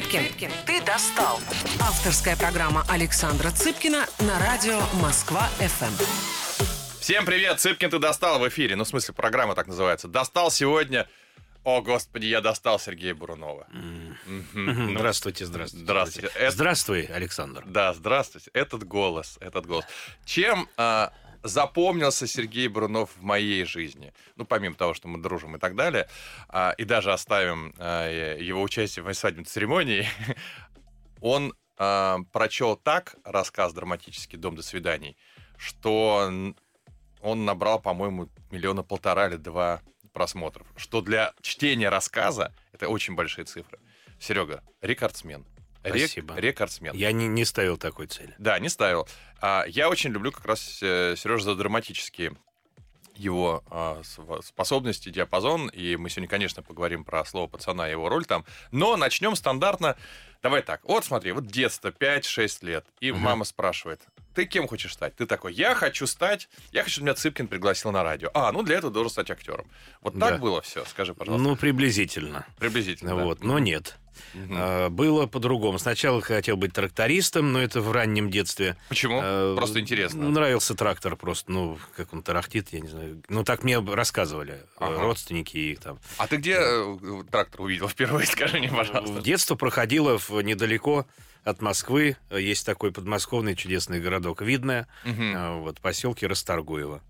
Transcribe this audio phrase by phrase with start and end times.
[0.00, 1.40] Цыпкин, ты достал.
[1.80, 6.04] Авторская программа Александра Цыпкина на радио Москва-ФМ.
[7.00, 8.76] Всем привет, Цыпкин, ты достал в эфире.
[8.76, 10.06] Ну, в смысле, программа так называется.
[10.06, 11.08] Достал сегодня...
[11.64, 13.66] О, господи, я достал Сергея Бурунова.
[14.52, 15.84] Ну, Здравствуйте, здравствуйте.
[15.86, 16.30] Здравствуйте.
[16.34, 17.64] Это- Здравствуй, Александр.
[17.66, 18.50] Да, здравствуйте.
[18.52, 19.86] Этот голос, этот голос.
[20.26, 21.10] Чем а,
[21.46, 24.12] запомнился Сергей Брунов в моей жизни?
[24.36, 26.08] Ну, помимо того, что мы дружим и так далее,
[26.48, 28.08] а, и даже оставим а,
[28.38, 30.06] его участие в моей свадебной церемонии,
[31.20, 35.16] он а, прочел так рассказ драматический «Дом до свиданий»,
[35.56, 36.30] что
[37.22, 39.80] он набрал, по-моему, миллиона полтора или два
[40.12, 40.66] просмотров.
[40.76, 43.78] Что для чтения рассказа это очень большие цифры.
[44.18, 45.44] Серега, рекордсмен.
[45.86, 46.34] Рек- Спасибо.
[46.36, 46.94] рекордсмен.
[46.94, 48.34] Я не, не ставил такой цели.
[48.38, 49.08] Да, не ставил.
[49.40, 52.32] А, я очень люблю как раз Сережа за драматические
[53.14, 53.64] его
[54.04, 55.68] св- способности, диапазон.
[55.68, 58.44] И мы сегодня, конечно, поговорим про слово пацана и его роль там.
[58.72, 59.96] Но начнем стандартно.
[60.42, 60.82] Давай так.
[60.84, 62.84] Вот смотри, вот детство, 5-6 лет.
[63.00, 63.20] И Мгм.
[63.22, 64.02] мама спрашивает,
[64.34, 65.16] ты кем хочешь стать?
[65.16, 66.50] Ты такой, я хочу стать...
[66.72, 68.30] Я хочу, чтобы меня Цыпкин пригласил на радио.
[68.34, 69.66] А, ну для этого должен стать актером.
[70.02, 70.36] Вот так Да.
[70.38, 71.42] было все, скажи, пожалуйста.
[71.42, 72.44] Ну, приблизительно.
[72.58, 73.24] Приблизительно, да.
[73.24, 73.96] Вот, но нет.
[74.50, 75.78] А, Было по-другому.
[75.78, 78.76] Сначала хотел быть трактористом, но это в раннем детстве.
[78.88, 79.20] Почему?
[79.22, 80.28] А, Просто интересно.
[80.28, 83.22] Нравился трактор просто, ну, как он тарахтит, я не знаю.
[83.28, 85.00] Ну, так мне рассказывали э, Ага.
[85.00, 85.98] родственники и там.
[86.18, 86.96] А ты где э,
[87.30, 88.26] трактор увидел впервые?
[88.26, 89.20] Скажи мне, пожалуйста.
[89.22, 91.06] Детство проходило в, недалеко
[91.44, 92.16] от Москвы.
[92.30, 94.88] Есть такой подмосковный чудесный городок Видное.
[95.04, 97.00] А, Вот, поселке Расторгуево.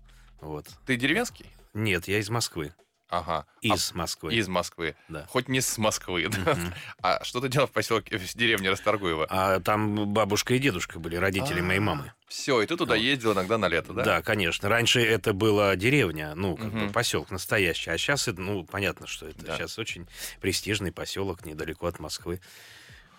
[0.41, 0.67] Вот.
[0.85, 1.45] Ты деревенский?
[1.73, 2.73] Нет, я из Москвы.
[3.09, 3.45] Ага.
[3.47, 4.33] А Из Москвы.
[4.35, 4.95] Из Москвы.
[5.07, 5.25] Да.
[5.29, 6.27] Хоть не с Москвы.
[6.27, 6.57] да.
[7.01, 9.25] А что ты делал в поселке, в деревне Расторгуево?
[9.29, 12.11] А там бабушка и дедушка были, родители моей мамы.
[12.27, 14.03] Все, и ты туда ездил иногда на лето, да?
[14.03, 14.21] Да?
[14.21, 14.67] конечно.
[14.67, 16.87] Раньше это была деревня, ну, как Мгм.
[16.87, 17.89] бы поселок настоящий.
[17.89, 19.55] А сейчас это, ну, понятно, что это Да.
[19.57, 20.07] сейчас очень
[20.41, 22.41] престижный поселок недалеко от Москвы.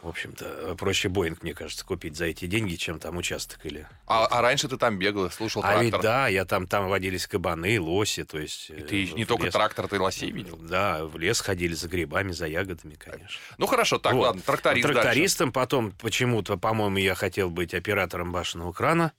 [0.03, 3.85] В общем-то, проще Боинг, мне кажется, купить за эти деньги, чем там участок или...
[4.07, 6.03] А, а раньше ты там бегал слушал А ведь трактор.
[6.03, 8.71] да, я там, там водились кабаны, лоси, то есть...
[8.71, 10.57] И ты э, не в только лес- трактор, ты лосей видел.
[10.57, 13.41] Да, в лес ходили за грибами, за ягодами, конечно.
[13.59, 14.23] Ну хорошо, так, Вот.
[14.23, 15.01] ладно, тракторист дальше.
[15.03, 19.13] Трактористом, потом почему-то, по-моему, я хотел быть оператором башенного крана,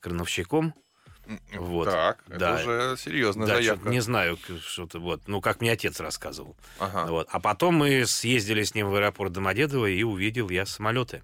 [0.00, 0.74] крановщиком.
[1.54, 1.84] Вот.
[1.86, 2.54] Так, Да.
[2.60, 3.88] это уже серьезная Да, заявка.
[3.88, 6.56] не знаю, что-то вот, ну, как мне отец рассказывал.
[6.78, 7.06] Ага.
[7.06, 7.28] Вот.
[7.30, 11.22] А потом мы съездили с ним в аэропорт Домодедово, и увидел я самолеты.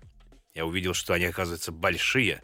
[0.55, 2.43] Я увидел, что они, оказывается, большие.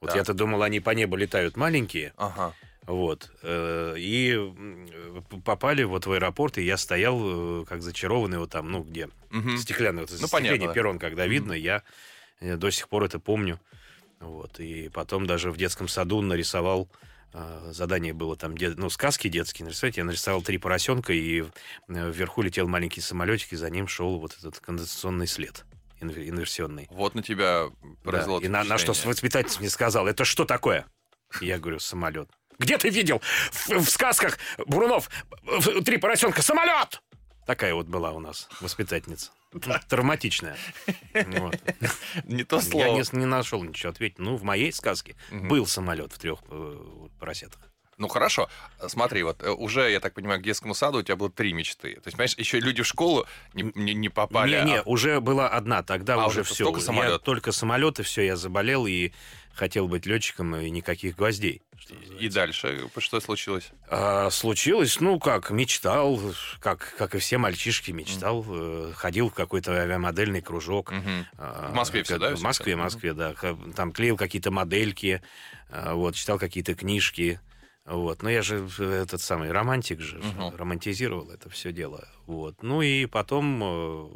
[0.00, 0.16] Вот Так.
[0.16, 2.54] я-то думал, они по небу летают маленькие, Ага.
[2.86, 3.30] вот.
[3.42, 4.36] э, И
[5.44, 9.58] попали вот в аэропорт, и я стоял э, как зачарованный вот там, ну, где Мгм.
[9.58, 10.72] стеклянный вот Ну, понятно, да.
[10.72, 11.82] перрон, когда видно, я
[12.40, 13.60] э, до сих пор это помню.
[14.20, 14.60] Вот.
[14.60, 16.88] И потом даже в детском саду нарисовал
[17.32, 19.96] э, задание было там, ну, сказки детские нарисовать.
[19.96, 21.46] Я нарисовал три поросенка, и э,
[21.88, 25.64] вверху летел маленький самолетик, и за ним шел вот этот конденсационный след
[26.00, 26.86] инвер- инверсионный.
[26.90, 27.68] Вот на тебя
[28.04, 28.10] Да.
[28.10, 30.86] произвело И на, на что воспитательница мне сказал, это что такое?
[31.40, 32.28] Я говорю, самолет.
[32.58, 35.08] Где ты видел в, в сказках Бурунов
[35.42, 37.00] в- три поросенка самолет?
[37.46, 39.30] Такая вот была у нас воспитательница.
[39.88, 40.56] Травматичная.
[42.24, 42.84] Не то Я слово.
[42.84, 44.18] не, не нашел ничего ответить.
[44.18, 47.69] Ну, в моей сказке был самолет в трех э, поросятах.
[48.00, 48.48] Ну хорошо,
[48.88, 51.96] смотри, вот э, уже, я так понимаю, к детскому саду у тебя было три мечты.
[51.96, 54.56] То есть, понимаешь, еще люди в школу не, не- не попали.
[54.60, 56.64] Не, не, а- уже была одна, тогда А, уже уже все.
[56.64, 57.22] только самолет.
[57.22, 59.12] только самолеты, все, я заболел и
[59.52, 61.60] хотел быть летчиком, и никаких гвоздей.
[62.18, 63.68] И дальше что случилось?
[63.88, 66.20] А, случилось, ну, как, мечтал,
[66.60, 70.92] как, как и все мальчишки, мечтал, э, ходил в какой-то авиамодельный кружок.
[70.92, 71.26] Мгм.
[71.36, 72.82] А, В Москве как- да, В Москве, это?
[72.82, 73.34] Москве, да.
[73.34, 75.20] Х- Там клеил какие-то модельки,
[75.68, 77.40] а, вот, читал какие-то книжки.
[77.90, 78.22] Вот.
[78.22, 80.56] Но я же э, этот самый романтик же, Мгм.
[80.56, 82.08] романтизировал это все дело.
[82.26, 82.62] Вот.
[82.62, 84.08] Ну и потом, э,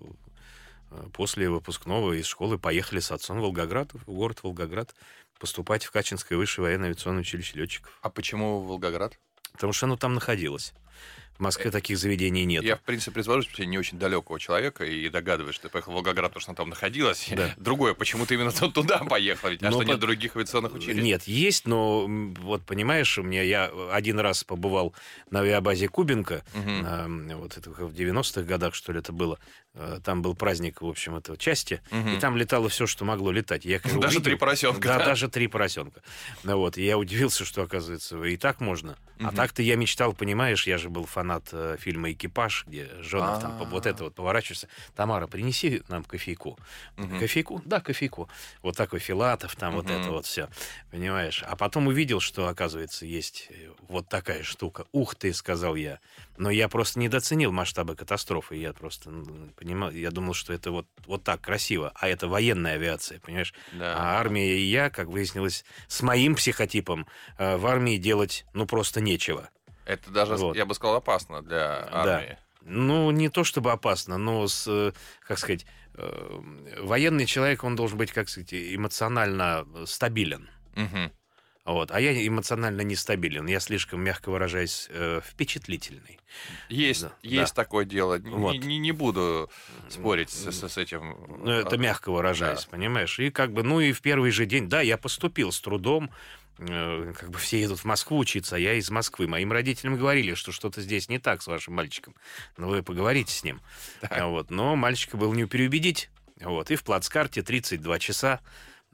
[0.92, 4.94] э, после выпускного из школы, поехали с отцом в Волгоград, в город Волгоград,
[5.40, 7.98] поступать в Качинское высшее военное авиационное училище летчиков.
[8.00, 9.18] А почему Волгоград?
[9.52, 10.72] Потому что оно там находилось.
[11.38, 12.62] В Москве таких заведений нет.
[12.62, 15.90] Я, в принципе, притворюсь, что я не очень далекого человека и догадываюсь, что ты поехал
[15.90, 17.28] в Волгоград, потому что она там находилась.
[17.34, 17.52] Да.
[17.56, 19.48] Другое, почему ты именно ту- туда поехал?
[19.48, 21.02] Ведь, а Ну, что, нет по- других авиационных училищ?
[21.02, 24.94] Нет, есть, но вот понимаешь, у меня я один раз побывал
[25.30, 26.82] на авиабазе Кубинка, Мгм.
[27.26, 29.38] на, вот это в 90-х годах, что ли, это было.
[29.76, 32.16] Э, Там был праздник, в общем, этого части, Мгм.
[32.16, 33.64] и там летало все, что могло летать.
[33.64, 35.04] Я Даже увидел- три поросенка, Да, да?
[35.06, 36.00] даже три поросенка.
[36.44, 38.96] Ну вот, и я удивился, что, оказывается, и так можно.
[39.18, 39.34] А Мгм.
[39.36, 43.86] так-то я мечтал, понимаешь, я же был фанат э, фильма «Экипаж», где Жонов там вот
[43.86, 43.90] А.
[43.90, 44.68] это вот поворачивается.
[44.94, 46.56] Тамара, принеси нам кофейку.
[46.96, 47.18] Мгм.
[47.18, 47.60] Кофейку?
[47.64, 48.28] Да, кофейку.
[48.62, 49.94] Вот такой Филатов, там вот Мгм.
[50.00, 50.48] это вот все.
[50.92, 51.42] Понимаешь?
[51.46, 54.84] А потом увидел, что, оказывается, есть э, вот такая штука.
[54.92, 55.98] Ух ты, сказал я.
[56.36, 58.56] Но я просто недооценил масштабы катастрофы.
[58.56, 61.92] Я просто ну, понимал, я думал, что это вот, вот так красиво.
[61.94, 63.54] А это военная авиация, понимаешь?
[63.72, 63.94] Да.
[63.96, 67.06] А армия и я, как выяснилось, с моим психотипом
[67.38, 69.48] э, в армии делать, ну, просто нечего.
[69.84, 70.56] Это даже, Вот.
[70.56, 72.16] я бы сказал, опасно для Да.
[72.18, 72.38] армии.
[72.62, 74.92] Ну, не то чтобы опасно, но с, э,
[75.26, 76.40] как сказать, э,
[76.80, 80.48] военный человек, он должен быть, как сказать, эмоционально стабилен.
[80.74, 81.12] Мгм.
[81.64, 81.90] Вот.
[81.90, 83.46] А я эмоционально нестабилен.
[83.46, 86.18] Я слишком, мягко выражаясь, э, впечатлительный.
[86.68, 88.18] Есть, Да, есть такое дело.
[88.22, 88.52] Вот.
[88.56, 89.50] Не, не буду
[89.88, 91.16] спорить с, с- с этим.
[91.42, 93.18] Ну, это мягко выражаясь, понимаешь?
[93.18, 96.10] И как бы, ну и в первый же день, да, я поступил с трудом,
[96.58, 99.26] э, как бы все едут в Москву учиться, а я из Москвы.
[99.26, 102.14] Моим родителям говорили, что что-то здесь не так с вашим мальчиком.
[102.58, 103.62] Ну, вы поговорите с ним.
[104.10, 104.50] Вот.
[104.50, 106.10] Но мальчика был не переубедить.
[106.40, 106.70] Вот.
[106.70, 108.40] И в плацкарте 32 часа.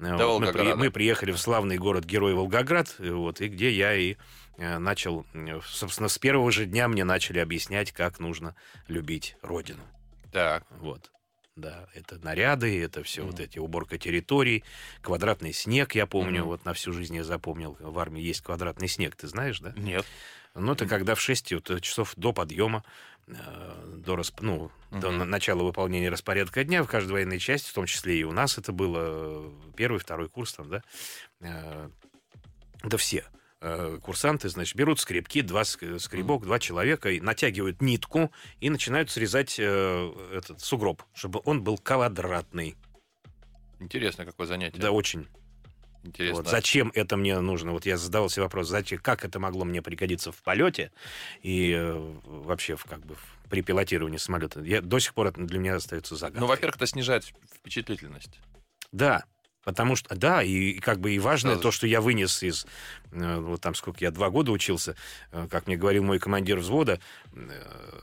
[0.01, 3.95] Э, вот, мы, при- мы приехали в славный город-герой Волгоград, э, вот, и где я
[3.95, 4.17] и
[4.59, 5.25] э, начал,
[5.65, 8.55] собственно, с первого же дня мне начали объяснять, как нужно
[8.89, 9.83] любить Родину.
[10.33, 10.65] Так.
[10.81, 11.11] Вот.
[11.57, 13.45] Да, это наряды, это все вот Мгм.
[13.45, 14.65] эти уборка территорий,
[15.03, 16.49] квадратный снег, я помню, Мгм.
[16.49, 19.73] вот на всю жизнь я запомнил, в армии есть квадратный снег, ты знаешь, да?
[19.77, 20.07] Нет.
[20.55, 22.85] Ну, это когда в 6 вот, часов до подъема,
[23.27, 23.33] э,
[23.99, 25.19] до, расп- ну, до Мгм.
[25.19, 28.57] на- начала выполнения распорядка дня в каждой военной части, в том числе и у нас
[28.57, 30.83] это было э, первый, второй курс там, да,
[31.41, 31.89] э,
[32.85, 33.23] да все э,
[34.03, 39.57] курсанты, значит, берут скребки, два ск- скребок, два человека, и натягивают нитку и начинают срезать
[39.59, 42.77] э, этот сугроб, чтобы он был квадратный.
[43.79, 44.79] Интересно, какое занятие.
[44.79, 45.29] Да, очень.
[46.03, 46.37] Интересно.
[46.37, 47.73] Вот зачем это мне нужно?
[47.73, 50.93] Вот я задавал себе вопрос, зачем, как это могло мне пригодиться в полете
[51.43, 51.93] и э,
[52.25, 53.17] вообще в, как бы
[53.51, 54.61] при пилотировании самолета.
[54.61, 56.41] Я, до сих пор это для меня остается загадкой.
[56.41, 57.25] Ну, во-первых, это снижает
[57.55, 58.41] впечатлительность.
[58.93, 59.25] Да,
[59.65, 62.67] потому что, да, и, и как бы и важное Сразу то, что я вынес из,
[63.13, 64.97] э, вот там сколько я, два года учился,
[65.33, 67.01] э, как мне говорил мой командир взвода,
[67.33, 68.01] э,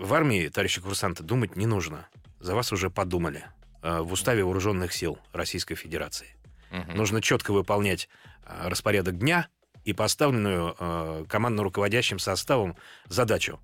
[0.00, 2.08] в армии, товарищи курсанты, думать не нужно.
[2.38, 3.44] За вас уже подумали.
[3.82, 6.36] В уставе вооруженных сил Российской Федерации.
[6.70, 6.96] Мгм.
[6.96, 8.10] Нужно четко выполнять
[8.44, 9.48] распорядок дня
[9.84, 12.76] и поставленную командно-руководящим составом
[13.06, 13.58] задачу.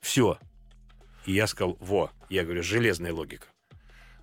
[0.00, 0.38] Все.
[1.24, 3.48] И я сказал, во, я говорю, железная логика.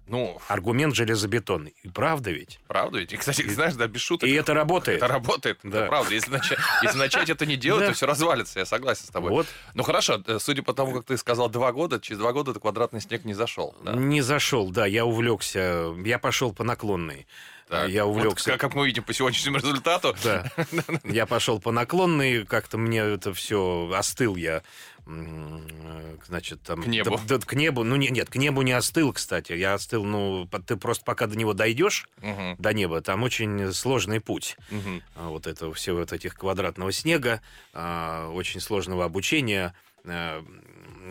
[0.06, 1.74] Ну, Аргумент железобетонный.
[1.82, 2.60] И правда ведь?
[2.68, 3.14] правда ведь?
[3.14, 4.28] И, кстати, знаешь, да, без шуток.
[4.28, 4.98] И это работает.
[4.98, 5.80] Это работает, Да.
[5.80, 6.14] это правда.
[6.14, 7.88] Если начать, если начать это не делать, Да.
[7.90, 9.30] то все развалится, я согласен с тобой.
[9.32, 9.48] Вот.
[9.74, 13.00] Ну хорошо, э, судя по тому, как ты сказал, два года, через два года квадратный
[13.00, 13.76] снег не зашел.
[13.84, 13.94] Да.
[13.94, 15.94] Не зашел, да, я увлекся.
[16.04, 17.26] Я пошел по наклонной.
[17.70, 18.52] Так, я вот увлекся.
[18.52, 20.14] как, как мы видим по сегодняшнему результату.
[20.24, 20.52] Да.
[21.06, 24.62] Я пошел по наклонной, как-то мне это все остыл я.
[25.06, 26.82] Э, Значит, там...
[26.84, 27.20] К небу.
[27.28, 27.84] да- да, к небу.
[27.84, 29.52] Ну, не- нет, к небу не остыл, кстати.
[29.54, 34.22] Я остыл, ну, ты просто пока до него дойдешь, Мгм, до неба, там очень сложный
[34.22, 34.58] путь.
[35.16, 37.42] А, вот этого всего вот этих квадратного снега,
[37.74, 39.74] а, очень сложного обучения,
[40.06, 40.44] а,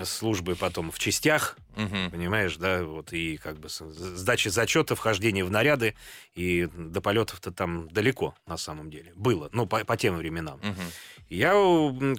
[0.04, 2.10] службы потом в частях, Мгм.
[2.10, 5.94] понимаешь, да, вот и как бы с- сдачи зачета, вхождение в наряды,
[6.34, 10.60] и до полетов-то там далеко на самом деле было, ну, по, по тем временам.
[10.62, 10.82] Мгм.
[11.28, 11.52] Я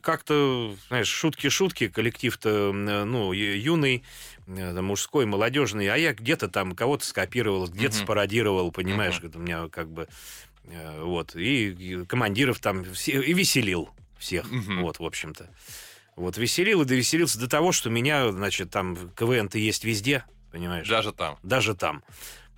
[0.02, 4.04] как-то, знаешь, шутки-шутки, коллектив-то, ну, юный,
[4.48, 8.04] э, мужской, молодежный, а я где-то там кого-то скопировал, где-то Мгм.
[8.06, 10.08] спародировал, понимаешь, это у меня как бы,
[10.66, 14.82] э, вот, и, командиров там, и веселил всех, Мгм.
[14.82, 15.50] вот, в общем-то.
[16.16, 20.88] Вот, веселил и довеселился до того, что меня, значит, там КВН-то есть везде, понимаешь?
[20.88, 21.40] Даже там.
[21.44, 22.04] Даже там.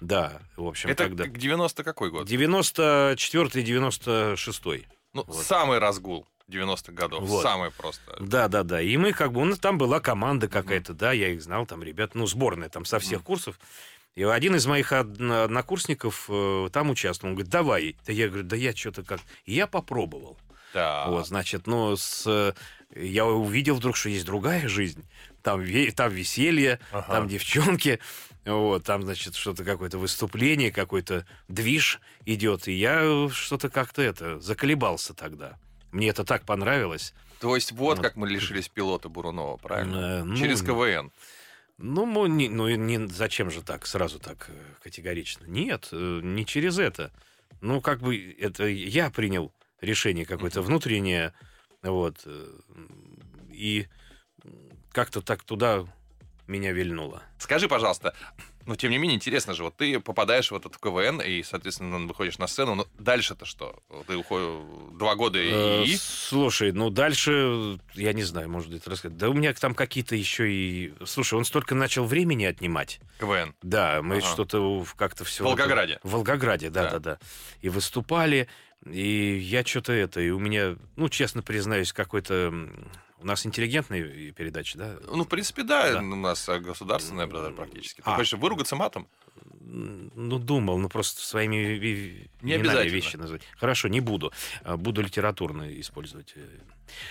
[0.01, 1.23] Да, в общем, Это когда...
[1.25, 2.29] к 90 какой год?
[2.29, 4.85] 94-96.
[5.13, 5.45] Ну, вот.
[5.45, 7.23] самый разгул 90-х годов.
[7.23, 7.43] Вот.
[7.43, 8.17] Самый просто.
[8.19, 8.81] Да, да, да.
[8.81, 12.15] И мы как бы, ну, там была команда какая-то, да, я их знал, там ребят,
[12.15, 13.59] ну, сборная там со всех курсов.
[14.15, 17.31] И один из моих одно- однокурсников э, там участвовал.
[17.31, 17.97] Он говорит, давай.
[18.05, 19.19] Да я говорю, да я что-то как...
[19.43, 20.37] И я попробовал.
[20.73, 21.07] Да.
[21.07, 22.55] Вот, значит, ну, с,
[22.95, 25.03] я увидел вдруг, что есть другая жизнь.
[25.43, 25.63] Там,
[25.95, 27.07] там веселье, Ага.
[27.13, 27.99] там девчонки,
[28.45, 32.67] вот, там, значит, что-то какое-то выступление, какой-то движ идет.
[32.67, 35.57] И я что-то как-то это, заколебался тогда.
[35.91, 37.13] Мне это так понравилось.
[37.39, 38.03] То есть вот Вот.
[38.03, 39.97] как мы лишились пилота Бурунова, правильно?
[40.21, 41.11] Э, ну, Через КВН.
[41.77, 45.45] Ну, ну, не, ну, не- зачем же так, сразу так э, категорично?
[45.45, 47.11] Нет, э, не через это.
[47.61, 50.67] Ну, как бы это я принял решение какое-то Мгм.
[50.69, 51.33] внутреннее,
[51.91, 52.47] вот, э,
[53.51, 53.87] и
[54.91, 55.85] как-то так туда
[56.47, 57.23] меня вильнуло.
[57.39, 58.13] Скажи, пожалуйста,
[58.67, 62.39] Но тем не менее, интересно же, вот ты попадаешь в этот КВН и, соответственно, выходишь
[62.39, 62.73] на сцену.
[62.73, 63.77] Но дальше-то что?
[64.07, 65.95] Ты уходишь два года Э, и...
[65.97, 69.17] Слушай, ну дальше, я не знаю, может быть, рассказать.
[69.17, 70.93] Да у меня там какие-то еще и...
[71.05, 72.99] Слушай, он столько начал времени отнимать.
[73.19, 73.53] КВН.
[73.61, 74.25] Да, мы Ага.
[74.25, 75.43] что-то в- как-то все...
[75.43, 75.99] В Волгограде.
[76.01, 76.83] В Волгограде, Да.
[76.85, 77.19] да-да-да.
[77.61, 78.47] И выступали,
[78.85, 80.21] и я что-то это...
[80.21, 82.69] И у меня, ну, честно признаюсь, какой-то...
[83.19, 84.95] У нас интеллигентная передача, да?
[85.09, 85.99] Ну, в принципе, да, Да.
[85.99, 88.01] у нас э, государственная практически.
[88.01, 88.15] Ты А.
[88.17, 89.07] хочешь выругаться матом?
[89.67, 92.93] Ну, думал, ну просто своими Не обязательно.
[92.93, 93.41] вещи назвать.
[93.57, 94.31] Хорошо, не буду.
[94.63, 96.33] А, Буду литературно использовать.
[96.35, 96.39] э,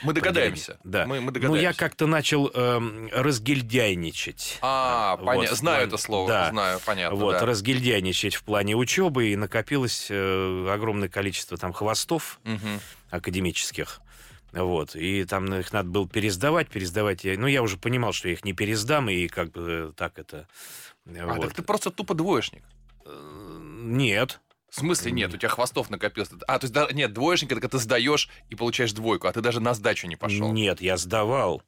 [0.02, 0.78] Мы догадаемся.
[0.84, 1.04] Да.
[1.04, 1.62] Мы, мы Ну, догадаемся.
[1.62, 4.58] я как-то начал эм, разгильдяйничать.
[4.62, 5.56] А, Вот, понятно.
[5.56, 6.28] Знаю плане- это слово.
[6.28, 6.50] Да.
[6.50, 7.18] Знаю, понятно.
[7.18, 7.44] вот, да.
[7.46, 12.80] разгильдяйничать в плане учебы, и накопилось э, огромное количество там хвостов Мгм.
[13.10, 14.00] академических.
[14.62, 17.24] Вот, и там их надо было пересдавать, пересдавать.
[17.24, 20.46] Ну, я уже понимал, что я их не пересдам, и как бы э, так это...
[21.06, 21.42] э, А, вот.
[21.42, 22.62] так ты просто тупо двоечник.
[23.04, 24.40] Э, Нет.
[24.70, 25.32] В смысле нет?
[25.32, 26.30] У тебя хвостов накопилось.
[26.48, 29.40] А, то есть, да, нет, двоечник, это когда ты сдаешь и получаешь двойку, а ты
[29.40, 30.50] даже на сдачу не пошел.
[30.52, 31.62] Нет, я сдавал.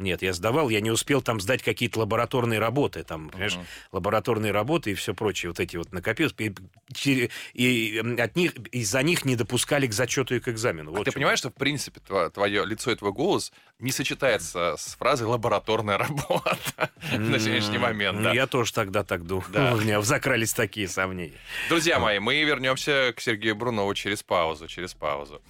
[0.00, 3.66] Нет, я сдавал, я не успел там сдать какие-то лабораторные работы, там, понимаешь, Мгм.
[3.92, 9.24] лабораторные работи и все прочее, вот эти вот накопилось, и, и, от них, из-за них
[9.26, 10.90] не допускали к зачету и к экзамену.
[10.92, 12.00] А Вот ты понимаешь, что, в принципе,
[12.32, 18.24] твое лицо и твой голос не сочетается с фразой «лабораторная работа» на сегодняшний момент, ну,
[18.24, 18.32] да.
[18.32, 19.44] Я тоже тогда так думал.
[19.50, 19.74] Да.
[19.74, 21.38] У меня закрались такие сомнения.
[21.68, 25.42] Друзья мои, мы вернемся к Сергею Брунову через паузу, через паузу.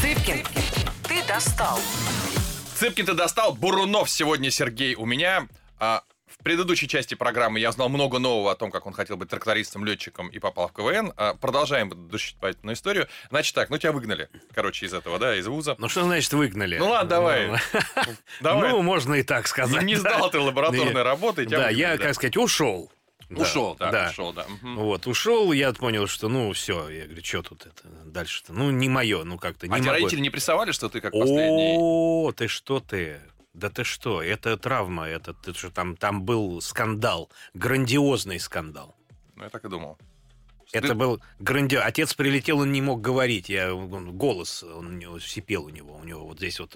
[0.00, 0.42] Цыпкин,
[1.06, 1.78] ты достал.
[2.82, 5.46] Цыпкин ты достал, Бурунов сегодня Сергей у меня.
[5.78, 9.28] А, в предыдущей части программы я узнал много нового о том, как он хотел быть
[9.28, 11.12] трактористом, летчиком и попал в КВН.
[11.16, 12.36] А, продолжаем предыдущую
[12.72, 13.06] историю.
[13.30, 15.76] Значит так, ну тебя выгнали, короче, из этого, да, из вуза.
[15.78, 16.76] Ну что значит выгнали?
[16.78, 17.46] Ну ладно, давай.
[17.50, 17.56] Ну,
[18.40, 18.70] Давай.
[18.72, 19.80] Ну, можно и так сказать.
[19.84, 20.00] не да.
[20.00, 22.90] сдал ты лабораторной работы, Да, я, как сказать, ушел.
[23.40, 24.08] Ушел, да, да.
[24.10, 24.46] ушел, да.
[24.48, 24.76] Мгм.
[24.76, 28.52] Вот, ушел, я понял, что, ну, все, я говорю, что тут это дальше-то?
[28.52, 29.90] Ну, не мое, ну, как-то не А могу.
[29.90, 31.76] родители не прессовали, что ты как последний?
[31.78, 33.20] О, ты что ты?
[33.54, 34.22] Да ты что?
[34.22, 38.94] Это травма, это ты что там там был скандал, грандиозный скандал.
[39.36, 39.98] Ну, я так и думал.
[40.72, 41.86] Это Ты- был грандиозный.
[41.86, 43.50] Отец прилетел, он не мог говорить.
[43.50, 45.96] Я он- голос, он сипел у него.
[45.96, 46.74] У него вот здесь вот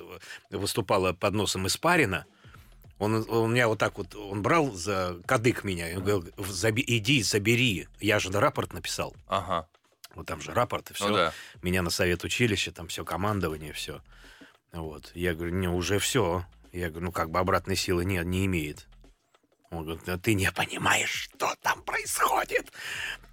[0.51, 2.27] выступала под носом испарина.
[2.99, 7.23] Он, он меня вот так вот, он брал за кадык меня, и говорил, «Заби- иди,
[7.23, 7.89] забери.
[8.01, 9.15] Я же рапорт написал.
[9.27, 9.69] Ага,
[10.15, 11.09] Вот там же рапорт и все.
[11.09, 11.33] ну да.
[11.61, 14.01] Меня на совет училища, там все командование, все.
[14.73, 15.11] Вот.
[15.15, 16.47] Я говорю, не, уже все.
[16.73, 18.87] Я говорю, ну как бы обратной силы не, не имеет.
[19.71, 22.73] Он говорит, «Да ты не понимаешь, что там происходит.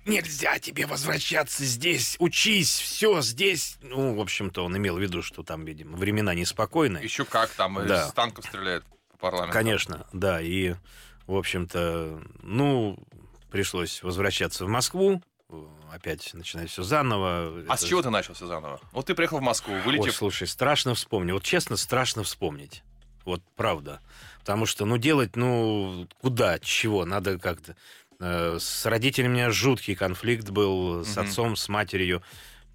[0.05, 2.17] Нельзя тебе возвращаться здесь.
[2.19, 3.77] Учись, все здесь.
[3.81, 7.03] Ну, в общем-то, он имел в виду, что там, видимо, времена неспокойные.
[7.03, 8.09] Еще как там Да.
[8.09, 8.83] с танков стреляют
[9.23, 9.53] по парламенту.
[9.53, 10.41] Конечно, да.
[10.41, 10.75] И,
[11.27, 12.97] в общем-то, ну,
[13.49, 15.23] пришлось возвращаться в Москву.
[15.91, 17.63] Опять начинать все заново.
[17.69, 18.81] А Это- с чего ты начался заново?
[18.91, 20.15] Вот ты приехал в Москву, Ой, вылетев...
[20.15, 21.33] слушай, страшно вспомнить.
[21.33, 22.83] Вот честно, страшно вспомнить.
[23.23, 24.01] Вот правда.
[24.39, 27.05] Потому что, ну, делать, ну, куда, чего?
[27.05, 27.77] Надо как-то...
[28.19, 32.23] Э, с родителями у меня жуткий конфликт был, с отцом, с матерью.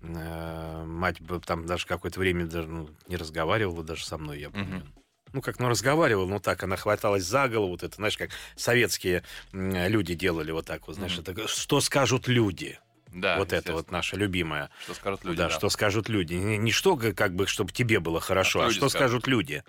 [0.00, 4.50] Э, мать бы там даже какое-то время даже ну, не разговаривала даже со мной, я
[4.50, 4.84] помню.
[5.32, 9.22] Ну, как, ну, разговаривала, ну, так, она хваталась за голову, вот это, знаешь, как советские
[9.52, 11.22] люди делали вот так вот, знаешь, Мгм.
[11.22, 12.78] это, что скажут люди?
[13.12, 14.70] Да, вот это вот наша любимая.
[14.84, 16.34] Что скажут люди, да, что скажут люди.
[16.34, 19.08] Не, не что, как бы, чтобы тебе было хорошо, а, люди что скажут.
[19.22, 19.64] скажут люди.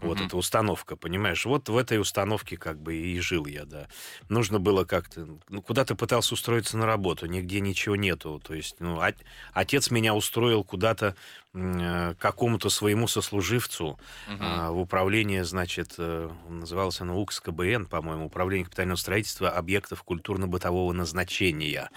[0.00, 0.26] Вот Мгм.
[0.26, 1.44] эта установка, понимаешь?
[1.46, 3.86] Вот в этой установке как бы и жил я, да.
[4.28, 5.38] Нужно было как-то...
[5.48, 7.26] Ну, куда ты пытался устроиться на работу?
[7.26, 8.42] Нигде ничего нету.
[8.44, 11.14] То есть, ну, от- отец меня устроил куда-то
[12.18, 13.98] какому-то своему сослуживцу
[14.40, 21.90] а, в управление, значит, э, назывался оно УКСКБН, по-моему, Управление капитального строительства объектов культурно-бытового назначения.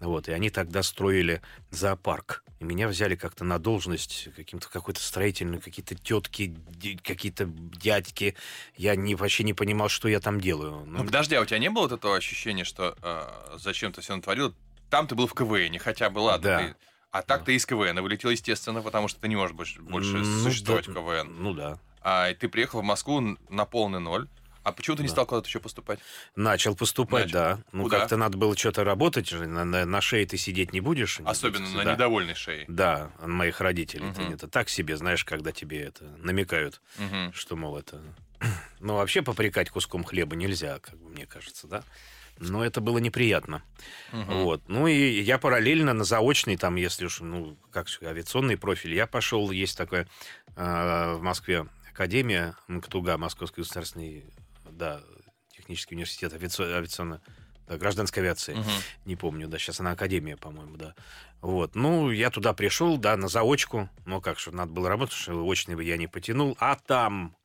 [0.00, 2.44] Вот, и они тогда строили зоопарк.
[2.60, 6.54] И меня взяли как-то на должность каким-то какой-то строительный, какие-то тетки,
[7.02, 8.36] какие-то дядьки.
[8.76, 10.82] Я не, вообще не понимал, что я там делаю.
[10.84, 14.14] Ну, Ну, подожди, а у тебя не было этого ощущения, что э, зачем ты все
[14.14, 14.54] натворил?
[14.90, 16.44] Там ты был в КВН, хотя бы ладно.
[16.48, 16.58] Да.
[16.58, 16.76] ты-
[17.10, 20.42] А так ты из КВН вылетел, естественно, потому что ты не можешь больше, больше ну,
[20.42, 21.42] существовать да, в КВН.
[21.42, 21.78] Ну да.
[22.02, 24.28] А и ты приехал в Москву на полный ноль.
[24.64, 25.12] А почему ты не Да.
[25.12, 25.98] стал куда-то еще поступать?
[26.36, 27.38] Начал поступать, Начал.
[27.38, 27.58] да.
[27.72, 28.00] Ну, Куда?
[28.00, 29.46] как-то надо было что-то работать же.
[29.46, 31.20] На, на- на шее ты сидеть не будешь.
[31.24, 31.92] Особенно на Да.
[31.94, 32.66] недовольной шее.
[32.68, 34.04] Да, моих родителей.
[34.06, 34.34] Мгм.
[34.34, 37.32] это так себе, знаешь, когда тебе это намекают, Мгм.
[37.32, 38.02] что, мол, это...
[38.80, 41.82] Ну, вообще попрекать куском хлеба нельзя, как бы мне кажется, да?
[42.38, 43.62] Но это было неприятно.
[44.12, 44.42] Мгм.
[44.42, 44.62] Вот.
[44.68, 49.06] Ну, и я параллельно на заочный, там, если уж, ну, как же, авиационный профиль, я
[49.06, 50.08] пошел, есть такая
[50.56, 54.24] э, в Москве академия МКТУГА, Московский государственный,
[54.70, 55.02] да,
[55.50, 57.20] технический университет авиационно, авиационно
[57.68, 58.54] да, гражданской авиации.
[58.54, 58.70] Мгм.
[59.04, 60.94] Не помню, да, сейчас она академия, по-моему, да.
[61.40, 65.44] Вот, ну, я туда пришел, да, на заочку, ну, как что, надо было работать, что
[65.44, 67.36] очный бы я не потянул, а там,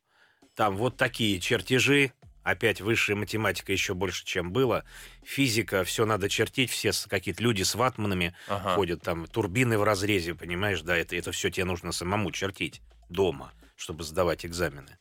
[0.56, 4.84] там вот такие чертежи, опять высшая математика еще больше, чем было,
[5.24, 8.76] физика, все надо чертить, все какие-то люди с ватманами Ага.
[8.76, 13.54] ходят, там, турбины в разрезе, понимаешь, да, это, это все тебе нужно самому чертить дома,
[13.76, 14.98] чтобы сдавать экзамены.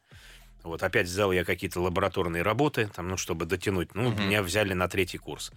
[0.62, 3.94] Вот, опять сделал я какие-то лабораторные работы, там, ну, чтобы дотянуть.
[3.94, 4.26] Ну, Мгм.
[4.26, 5.50] меня взяли на третий курс.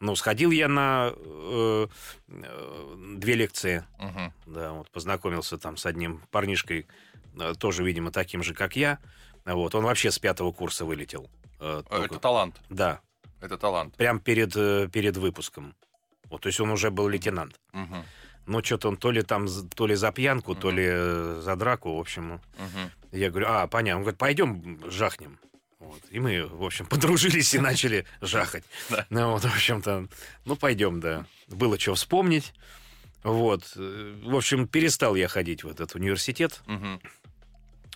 [0.00, 1.86] Ну, сходил я на э,
[2.28, 4.32] э, две лекции, Мгм.
[4.46, 6.86] да, вот, познакомился там с одним парнишкой,
[7.38, 8.98] э, тоже, видимо, таким же, как я.
[9.44, 11.30] Вот, он вообще с пятого курса вылетел.
[11.60, 12.60] э, Э, только- Это талант.
[12.70, 13.00] Да,
[13.40, 13.94] Это талант.
[13.96, 15.74] прям перед, э, перед выпуском.
[16.30, 17.60] Вот, то есть он уже был лейтенант.
[17.72, 18.04] Мгм.
[18.46, 20.76] Ну, что-то он то ли там, то ли за пьянку, то Мгм.
[20.76, 22.40] ли э, за драку, в общем.
[22.58, 22.90] Мгм.
[23.12, 23.98] Я говорю, а, понятно.
[23.98, 25.38] Он говорит, пойдем жахнем.
[25.78, 26.00] Вот.
[26.10, 28.64] И мы, в общем, подружились и начали жахать.
[29.10, 30.08] Ну, вот, в общем-то,
[30.44, 31.24] ну, пойдем, да.
[31.48, 32.52] Было что вспомнить.
[33.22, 33.72] Вот.
[33.76, 36.62] В общем, перестал я ходить в этот университет.
[36.66, 37.00] Мгм.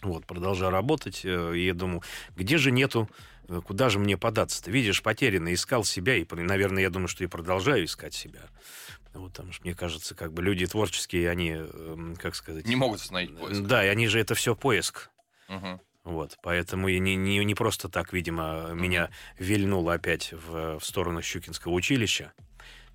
[0.02, 1.22] Вот, продолжал работать.
[1.24, 2.04] э, И я думал,
[2.36, 3.08] где же нету,
[3.48, 4.70] э, куда же мне податься-то?
[4.70, 6.16] Видишь, потерянно искал себя.
[6.16, 8.42] И, наверное, я думаю, что и продолжаю искать себя.
[9.14, 12.66] Вот, потому что, мне кажется, как бы люди творческие, они, эм, как сказать...
[12.66, 13.62] Не могут остановить поиск.
[13.62, 15.10] Да, и они же это все поиск.
[15.48, 15.80] Мгм.
[16.04, 21.20] Вот, поэтому и не, не, не просто так, видимо, меня вильнуло опять в, в сторону
[21.20, 22.32] Щукинского училища,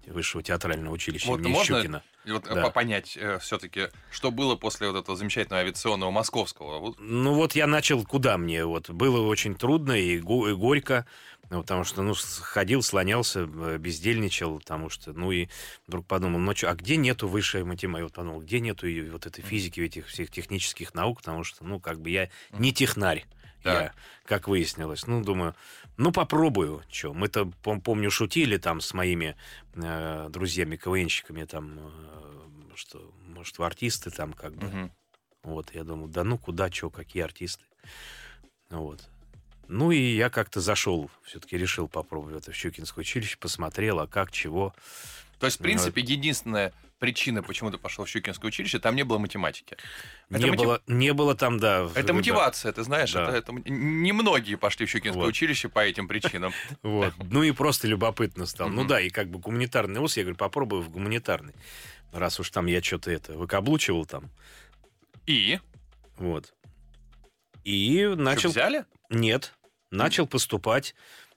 [0.08, 2.04] высшего театрального училища Вот имени можно Щукина.
[2.26, 2.62] Вот э, Да.
[2.64, 6.80] по- понять все-таки, что было после вот этого замечательного авиационного московского.
[6.80, 8.66] Вот Ну вот я начал, куда мне?
[8.66, 11.06] Вот было очень трудно и, го- и горько,
[11.50, 15.48] ну, потому что, ну, ходил, слонялся, э, бездельничал, потому что, ну, и
[15.88, 18.04] вдруг подумал, ну, чё, а где нету высшей математики?
[18.04, 21.80] Вот подумал, где нету и вот этой физики, этих всех технических наук, потому что, ну,
[21.80, 23.26] как бы я не технарь.
[23.62, 23.74] Так.
[23.74, 23.94] Я,
[24.26, 25.08] как выяснилось.
[25.08, 25.56] Ну, думаю,
[25.98, 26.84] ну, попробую.
[26.90, 29.36] Что, мы-то, пом- помню, шутили там с моими
[29.76, 34.68] э, друзьями, КВНщиками, там, э, что, может, в артисты там как бы.
[34.68, 34.92] Мгм.
[35.44, 37.64] Вот, я думаю, да ну куда, что, какие артисты.
[38.70, 39.08] Вот.
[39.68, 44.32] Ну и я как-то зашел, все-таки решил попробовать это в Щукинское училище, посмотрел, а как,
[44.32, 44.74] чего.
[45.40, 46.74] То есть, в Ну, принципе, единственная
[47.04, 49.76] причина, почему ты пошел в Щукинское училище, там не было математики.
[50.30, 51.90] Это не, мотив- было, не было там, да.
[51.96, 53.24] Это да, мотивация, ты знаешь, Да.
[53.28, 55.28] это, это немногие пошли в Щукинское Вот.
[55.28, 56.54] училище по этим причинам.
[56.82, 57.14] Вот.
[57.30, 58.70] Ну и просто любопытно стало.
[58.70, 61.54] Ну да, и как бы гуманитарный вуз, я говорю, попробую в гуманитарный.
[62.14, 64.30] Раз уж там я что-то это выкаблучивал там.
[65.26, 65.60] И
[66.16, 66.54] Вот.
[67.66, 68.50] И начал...
[68.50, 68.86] взяли?
[69.10, 69.54] Нет.
[69.92, 70.96] Начал поступать.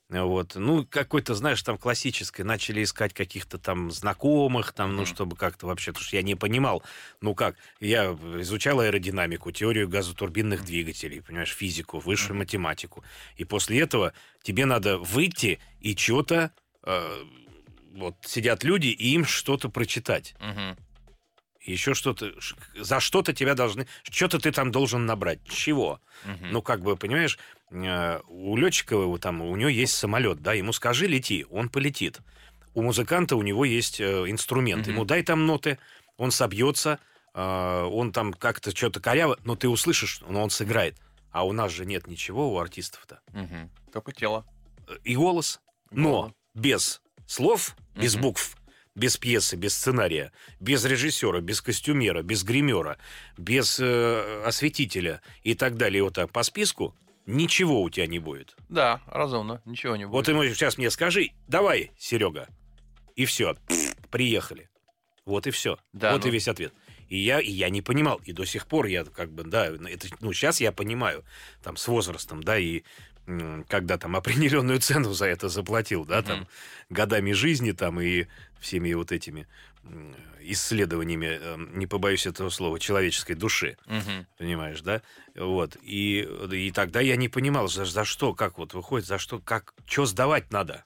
[0.09, 0.55] Вот.
[0.55, 2.47] Ну, какой-то, знаешь, там классическое.
[2.47, 5.07] Начали искать каких-то там знакомых, там, ну, Мгм.
[5.07, 5.93] чтобы как-то вообще...
[5.93, 6.83] Потому что я не понимал,
[7.21, 12.39] ну как, я изучал аэродинамику, теорию газотурбинных двигателей, понимаешь, физику, высшую Мгм.
[12.39, 13.05] математику.
[13.37, 16.53] И после этого тебе надо выйти и что-то...
[16.85, 17.25] э,
[17.95, 20.35] вот сидят люди, и им что-то прочитать.
[20.39, 20.77] Мгм.
[21.67, 22.33] Еще что-то...
[22.77, 23.87] За что-то тебя должны...
[24.05, 25.41] Что-то ты там должен набрать.
[25.49, 26.01] Чего?
[26.25, 26.53] Мгм.
[26.53, 27.39] Ну, как бы, понимаешь,
[27.71, 32.21] э, у летчика там, у него есть самолет, да, ему скажи, лети, он полетит.
[32.75, 34.95] У музыканта у него есть э, инструмент, Мгм.
[34.95, 35.79] ему дай там ноты,
[36.19, 37.01] он собьется,
[37.35, 40.97] э, он там как-то что-то коряво, но ты услышишь, но он сыграет.
[41.33, 43.21] А у нас же нет ничего у артистов-то.
[43.33, 43.71] Мгм.
[43.93, 44.47] Только тело.
[45.03, 46.33] И голос, но Голос.
[46.55, 48.23] без слов, без Мгм.
[48.23, 48.57] букв,
[48.97, 52.99] без пьесы, без сценария, без режиссера, без костюмера, без гримера,
[53.37, 58.57] без э, осветителя и так далее, вот так по списку, ничего у тебя не будет.
[58.69, 59.63] Да, разумно.
[59.67, 60.29] Ничего не Вот будет.
[60.29, 62.49] ему сейчас мне скажи, давай, Серега.
[63.15, 63.55] И все,
[64.11, 64.69] приехали.
[65.25, 65.79] Вот и все.
[65.93, 66.73] Да, вот ну- и весь ответ.
[67.09, 68.21] И я, и я не понимал.
[68.25, 71.25] И до сих пор я как бы, да, это, ну, сейчас я понимаю,
[71.63, 72.83] там, с возрастом, да, и
[73.69, 76.49] когда там определенную цену за это заплатил, да, там,
[76.91, 78.27] годами жизни, там, и
[78.61, 79.47] всеми вот этими
[80.41, 84.27] исследованиями, эм, не побоюсь этого слова, человеческой души Мгм.
[84.39, 85.03] понимаешь, да?
[85.35, 85.77] Вот.
[85.83, 86.21] И,
[86.53, 90.07] и тогда я не понимал, за, за что, как вот выходит, за что, как, что
[90.07, 90.85] сдавать надо.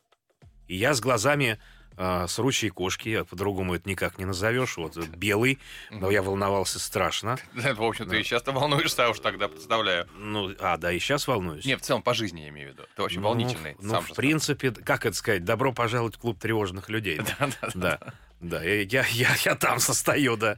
[0.66, 1.58] И я с глазами
[2.02, 5.58] а, с ручей кошки, а по-другому это никак не назовешь, вот белый,
[5.90, 7.36] но я волновался страшно.
[7.52, 10.08] В общем, ты и часто волнуешься, я уж тогда представляю.
[10.16, 11.66] Ну, а, да, и сейчас волнуюсь.
[11.66, 12.84] Не, в целом, по жизни я имею в виду.
[12.96, 13.76] Ты очень Ну, волнительный.
[13.80, 17.20] Ну, в принципе, как это сказать, добро пожаловать в клуб тревожных людей.
[17.74, 18.00] Да,
[18.40, 20.56] да, я, я, я, там состою, да.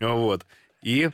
[0.00, 0.46] Вот.
[0.80, 1.10] И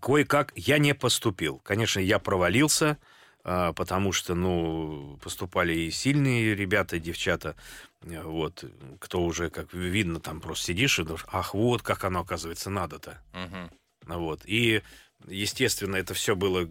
[0.00, 1.58] кое-как я не поступил.
[1.58, 2.98] Конечно, я провалился,
[3.42, 7.56] а, потому что, ну, поступали и сильные ребята, и девчата,
[8.02, 8.64] вот,
[8.98, 13.20] кто уже, как видно, там просто сидишь и думаешь, ах, вот как оно, оказывается, надо-то.
[13.32, 13.70] Мгм.
[14.06, 14.42] Вот.
[14.46, 14.82] И
[15.28, 16.68] естественно, это все было...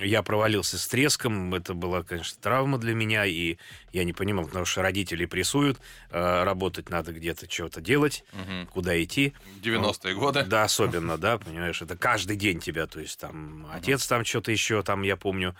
[0.00, 3.58] Я провалился с треском, это была, конечно, травма для меня, и
[3.92, 5.78] я не понимал, потому что родители прессуют,
[6.10, 8.68] э, работать надо где-то, что-то делать, Мгм.
[8.68, 9.34] куда идти.
[9.62, 10.44] 90-е годы.
[10.44, 14.82] Да, особенно, да, понимаешь, это каждый день тебя, то есть там отец там что-то еще,
[14.82, 15.54] там, я помню,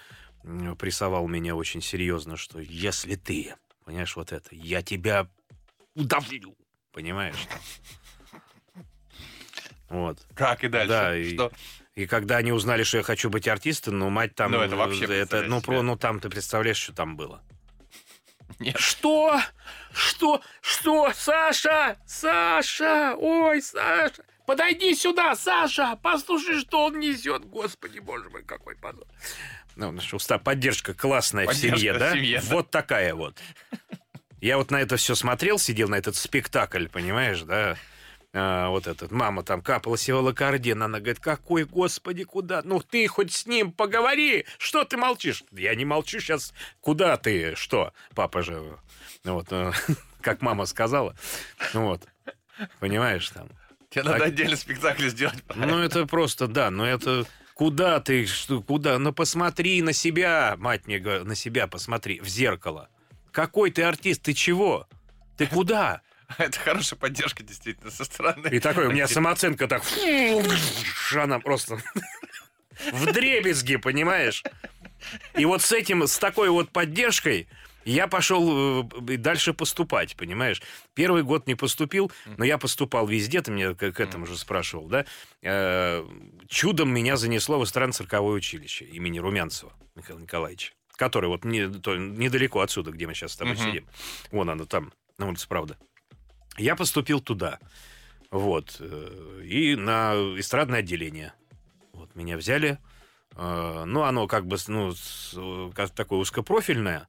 [0.79, 3.55] прессовал меня очень серьезно, что если ты,
[3.89, 5.27] понимаешь, вот это, я тебя
[5.95, 6.55] удавлю,
[6.93, 7.49] понимаешь?
[9.89, 10.19] Вот.
[10.35, 10.89] Как и дальше?
[10.89, 11.51] Да, и- Что?
[11.95, 14.53] И когда они узнали, что я хочу быть артистом, ну, мать там...
[14.53, 17.43] Ну, это вообще это, представляешь ну, про, ну, там ты представляешь, что там было.
[18.59, 18.79] Нет.
[18.79, 19.41] Что?
[19.95, 20.43] Что?
[20.61, 21.11] Что?
[21.15, 21.97] Саша!
[22.07, 23.15] Саша!
[23.17, 24.23] Ой, Саша!
[24.47, 25.99] Подойди сюда, Саша!
[26.03, 27.47] Послушай, что он несет.
[27.47, 29.07] Господи, боже мой, какой позор.
[29.79, 32.13] Ну, наша уста поддержка классная Поддержка в семье, в да?
[32.13, 32.47] семье, да.
[32.51, 33.39] Вот такая вот.
[34.41, 37.77] Я вот на это все смотрел, сидел на этот спектакль, понимаешь, да?
[38.35, 42.63] А, вот этот, мама там капала севолокардин, она говорит, какой, господи, куда?
[42.65, 45.45] Ну ты хоть с ним поговори, что ты молчишь?
[45.53, 47.93] Я не молчу сейчас, куда ты, что?
[48.17, 48.61] Папа же,
[49.23, 49.71] ну вот, э,
[50.21, 51.15] как мама сказала,
[51.73, 52.03] ну вот,
[52.81, 53.49] понимаешь, там.
[53.91, 54.27] Тебе надо Так.
[54.27, 55.39] отдельный спектакль сделать.
[55.55, 57.27] Ну это просто, да, но это...
[57.59, 59.01] Куда ты, что, куда?
[59.01, 62.89] Ну посмотри на себя, мать мне на себя посмотри, в зеркало.
[63.33, 64.87] Какой ты артист, ты чего?
[65.37, 66.03] Ты куда?
[66.39, 68.47] Это хорошая поддержка, действительно, со стороны.
[68.53, 69.83] И такой у меня самооценка так...
[71.17, 71.83] Она просто...
[72.93, 74.45] В дребезги, понимаешь?
[75.37, 77.49] И вот с этим, с такой вот поддержкой
[77.89, 80.63] я пошел э, дальше поступать, понимаешь?
[80.95, 85.07] Первый год не поступил, но я поступал везде, ты меня к, этому же спрашивал, да?
[85.43, 86.05] Э,
[86.49, 92.61] чудом меня занесло в иностранно-цирковое училище имени Румянцева Михаила Николаевича, который вот не, то, недалеко
[92.61, 93.63] отсюда, где мы сейчас с тобой Мгм.
[93.65, 93.87] сидим.
[94.33, 95.79] Вон оно там, на улице Правда.
[96.57, 97.59] Я поступил туда.
[98.31, 98.77] Вот.
[98.81, 101.33] э, И на эстрадное отделение.
[101.93, 102.79] Вот меня взяли.
[103.37, 104.93] Ну, оно как бы, ну,
[105.75, 107.07] как такое узкопрофильное.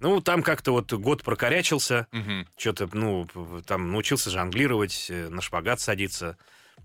[0.00, 2.06] Ну, там как-то вот год прокорячился.
[2.12, 2.46] Мгм.
[2.56, 3.26] Что-то, ну,
[3.66, 6.36] там научился жонглировать, э, на шпагат садиться.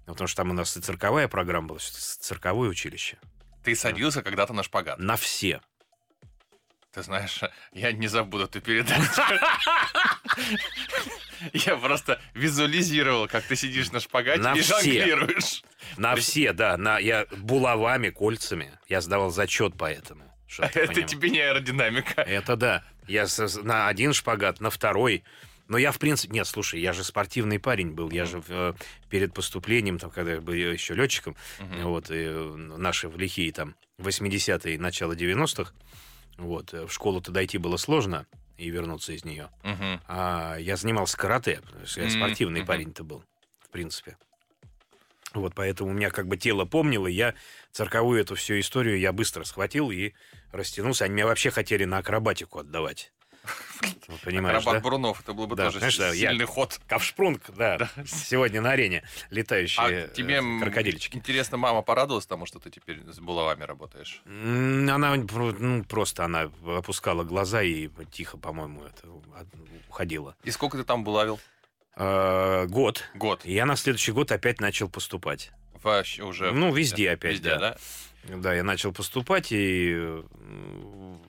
[0.05, 3.17] Потому что там у нас и цирковая программа была, цирковое училище.
[3.63, 4.99] Ты садился когда-то на шпагат.
[4.99, 5.61] На все.
[6.93, 7.41] Ты знаешь,
[7.71, 9.03] я не забуду эту передачу.
[11.53, 14.73] Я просто визуализировал, как ты сидишь на шпагате На и все.
[14.81, 15.63] жонглируешь.
[15.95, 16.75] На все, да.
[16.75, 18.77] На, я булавами, кольцами.
[18.89, 20.23] Я сдавал зачет по этому.
[20.59, 22.21] Это тебе не аэродинамика.
[22.23, 22.83] Это да.
[23.09, 23.25] Я
[23.63, 25.23] на один шпагат, на второй.
[25.67, 26.33] Но я, в принципе...
[26.33, 28.09] Нет, слушай, я же спортивный парень был.
[28.09, 28.73] Я же э,
[29.09, 31.83] перед поступлением, там, когда я был еще летчиком, Мгм.
[31.89, 35.73] вот, и, э, наши в лихие там 80-е, начало 90-х,
[36.37, 38.25] вот, э, в школу-то дойти было сложно
[38.57, 39.49] и вернуться из нее.
[39.63, 40.01] Мгм.
[40.07, 42.67] А я занимался карате, потому что я Мгм, спортивный мгм.
[42.67, 43.23] парень-то был,
[43.59, 44.17] в принципе.
[45.33, 47.35] Вот поэтому у меня как бы тело помнило, я
[47.71, 50.13] цирковую эту всю историю я быстро схватил и
[50.51, 51.05] растянулся.
[51.05, 53.11] Они меня вообще хотели на акробатику отдавать.
[54.09, 54.83] Ну, Понимаешь, Акробат да?
[54.83, 56.79] Бурунов, это был бы Да, тоже знаешь, да, я- сильный ход.
[56.87, 61.15] Ковшпрунг, да, сегодня на арене летающие А тебе э, м, крокодильчики.
[61.15, 64.21] интересно, мама порадовалась тому, что ты теперь с булавами работаешь?
[64.25, 69.07] Она про- ну, просто она опускала глаза и тихо, по-моему, это
[69.87, 70.35] уходила.
[70.43, 71.39] И сколько ты там булавил?
[71.95, 73.03] Э, Год.
[73.13, 73.41] Год.
[73.45, 75.51] И я на следующий год опять начал поступать.
[75.83, 76.51] Вообще уже...
[76.51, 77.59] Ну, везде опять, Везде, да.
[77.59, 77.77] да?
[78.23, 80.23] Да, я начал поступать и э,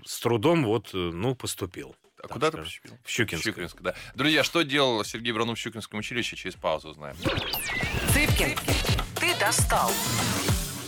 [0.05, 1.97] с трудом вот, э, ну, поступил.
[2.23, 2.65] А куда ты скажем.
[2.83, 2.99] поступил?
[3.05, 3.45] В Щукинск.
[3.45, 3.95] Щукинск, да.
[4.15, 7.17] Друзья, что делал Сергей Бронов в Щукинском училище, через паузу узнаем.
[8.13, 8.59] Цыпкин,
[9.19, 9.91] ты достал.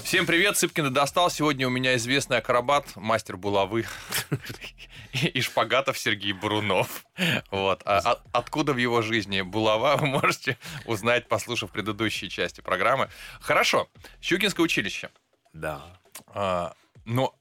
[0.04, 1.30] Всем привет, Цыпкин и достал.
[1.30, 7.04] Сегодня у меня известный акробат, мастер булавы и и шпагатов Сергей Брунов.
[7.50, 7.82] Вот.
[7.86, 13.08] А от- откуда в его жизни булава, вы можете узнать, послушав предыдущие части программы.
[13.40, 13.88] Хорошо.
[14.20, 15.10] Щукинское училище.
[15.52, 15.82] Да.
[16.28, 17.34] А, но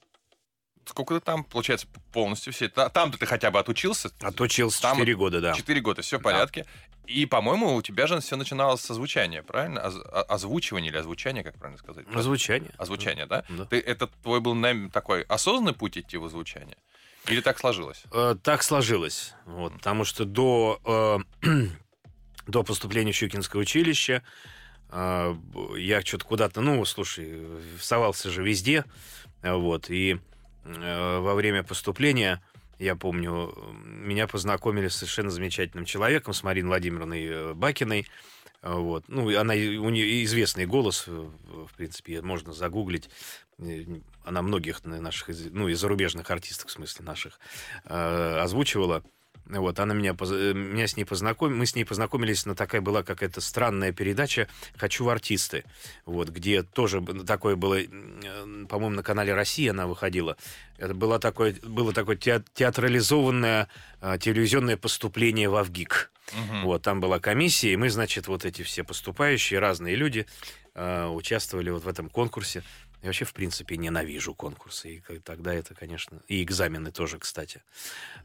[0.86, 2.68] сколько ты там, получается, полностью все?
[2.70, 4.12] Та- Там-то ты хотя бы отучился?
[4.22, 5.54] Отучился Там 4 года, да.
[5.54, 6.24] Четыре года, все в Да.
[6.32, 6.66] порядке.
[7.08, 9.82] И, по-моему, у тебя же все начиналось с озвучания, правильно?
[9.82, 12.06] Оз- озвучивание или озвучание, как правильно сказать?
[12.14, 12.72] Озвучание.
[12.78, 13.44] Озвучание, да?
[13.50, 13.66] Да.
[13.66, 14.56] Ты, это твой был
[14.92, 16.78] такой осознанный путь идти в озвучание?
[17.28, 18.04] Или так сложилось?
[18.12, 19.34] Э, Так сложилось.
[19.46, 20.80] Вот, потому что до,
[21.44, 21.48] э,
[22.48, 24.24] до поступления в Щукинское училище
[24.92, 27.42] я что-то куда-то, ну, слушай,
[27.80, 28.86] совался же везде.
[29.42, 30.20] э, Вот, и
[30.66, 32.42] э, во время поступления,
[32.80, 38.08] я помню, меня познакомили с совершенно замечательным человеком, с Мариной Владимировной э, Бакиной.
[38.62, 39.06] Э, Вот.
[39.08, 43.10] Ну, она, у нее известный голос, э, в принципе, можно загуглить.
[44.26, 47.40] Она многих на- наших, ну, и зарубежных артистов, в смысле, наших,
[47.86, 49.04] озвучивала.
[49.60, 53.04] Вот, она меня, э, меня с ней познакомила, мы с ней познакомились, но такая была
[53.04, 55.66] какая-то странная передача «Хочу в артисты»,
[56.06, 60.38] вот, где тоже такое было, м, по-моему, на канале «Россия» она выходила.
[60.78, 63.68] Это было такое, было такое теа- театрализованное
[64.00, 66.12] а, телевизионное поступление в Авгик.
[66.34, 66.64] Мгм.
[66.64, 70.26] Вот, там была комиссия, и мы, значит, вот эти все поступающие, разные люди,
[70.74, 72.64] э, участвовали вот в этом конкурсе.
[73.02, 74.96] Я вообще, в принципе, ненавижу конкурсы.
[74.98, 76.22] И тогда это, конечно...
[76.28, 77.64] И экзамены тоже, кстати.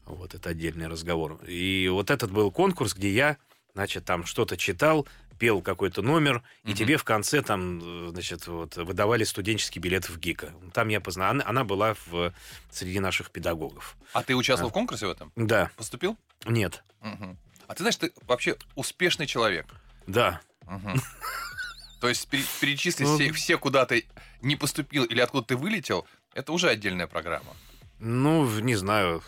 [0.05, 1.43] Вот, это отдельный разговор.
[1.47, 3.37] И вот этот был конкурс, где я,
[3.73, 5.07] значит, там что-то читал,
[5.39, 6.75] пел какой-то номер, и Мгм.
[6.77, 10.53] тебе в конце там, э, значит, вот, выдавали студенческий билет в ГИКа.
[10.73, 11.31] Там я познал...
[11.31, 12.33] Она, она была в,
[12.71, 13.97] среди наших педагогов.
[14.13, 15.31] А ты участвовал в конкурсе в этом?
[15.35, 16.17] Да, Поступил?
[16.45, 17.37] нет, Мгм.
[17.67, 19.65] А ты знаешь, ты вообще успешный человек.
[20.07, 20.39] да.
[20.67, 20.99] Мгм.
[21.99, 24.05] То есть пере- перечислить Ну, все, все, куда ты
[24.41, 27.55] не поступил или откуда ты вылетел, это уже отдельная программа.
[27.99, 29.23] Ну, не знаю.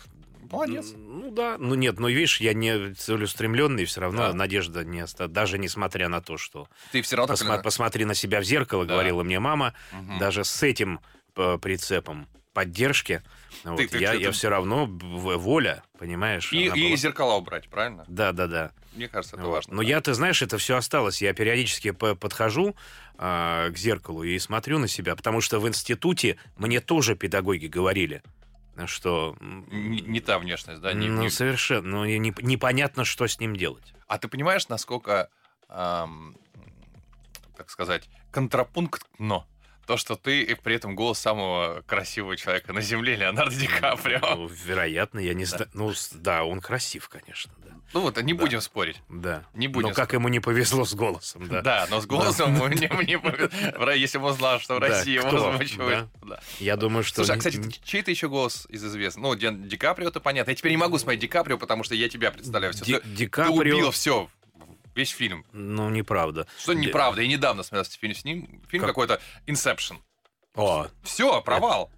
[0.50, 0.92] Молодец.
[0.96, 4.32] Ну да, ну нет, ну видишь, я не целеустремленный, все равно Да.
[4.34, 5.28] надежда не оста...
[5.28, 8.44] даже несмотря на то, что Ты все равно так посма- или посмотри на себя в
[8.44, 8.94] зеркало, Да.
[8.94, 10.18] говорила мне мама, Мгм.
[10.18, 11.00] даже с этим
[11.36, 13.22] э, прицепом поддержки,
[13.64, 16.52] вот, ты- я, ты- я ты- все равно воля, понимаешь?
[16.52, 16.96] И, и была.
[16.96, 18.04] зеркала убрать, правильно?
[18.08, 18.72] Да, да, да.
[18.94, 19.52] Мне кажется, это Вот.
[19.52, 19.74] важно.
[19.76, 19.88] Но да.
[19.88, 21.22] я, ты знаешь, это все осталось.
[21.22, 22.74] Я периодически по- подхожу
[23.18, 28.22] а, к зеркалу и смотрю на себя, потому что в институте мне тоже педагоги говорили,
[28.86, 30.92] что Не, не та внешность, да?
[30.94, 31.86] не- ну, не- совершенно.
[31.88, 33.92] Ну, не- непонятно, что с ним делать.
[34.08, 35.28] А ты понимаешь, насколько,
[35.68, 36.34] ам,
[37.56, 39.44] так сказать, контрапунктно
[39.90, 44.20] то, что ты при этом голос самого красивого человека на Земле, Леонардо Ди Каприо.
[44.36, 45.68] Ну, вероятно, я не знаю.
[45.74, 47.72] Ну, да, он красив, конечно, да.
[47.92, 48.38] Ну вот, не Да.
[48.38, 49.02] будем спорить.
[49.08, 49.42] Да.
[49.52, 51.60] Не будем Но как ему не повезло с голосом, да.
[51.60, 53.90] Да, но с голосом ему не, повезло.
[53.90, 56.08] Если бы он знал, что в Да, России его.
[56.22, 56.40] Да.
[56.60, 57.24] Я думаю, что...
[57.24, 59.24] Слушай, а, кстати, чей-то еще голос из известных?
[59.24, 60.52] Ну, Ди, Каприо, это понятно.
[60.52, 62.74] Я теперь не могу смотреть Ди Каприо, потому что я тебя представляю.
[62.74, 63.90] Ди, Ди ты убил Каприо...
[63.90, 64.28] все,
[64.94, 65.44] весь фильм.
[65.52, 66.46] Ну, неправда.
[66.58, 67.22] Что неправда.
[67.22, 68.62] Я недавно смотрел фильм с ним.
[68.68, 68.90] Фильм Как?
[68.90, 69.98] какой-то Inception.
[70.54, 71.90] О, Все, провал.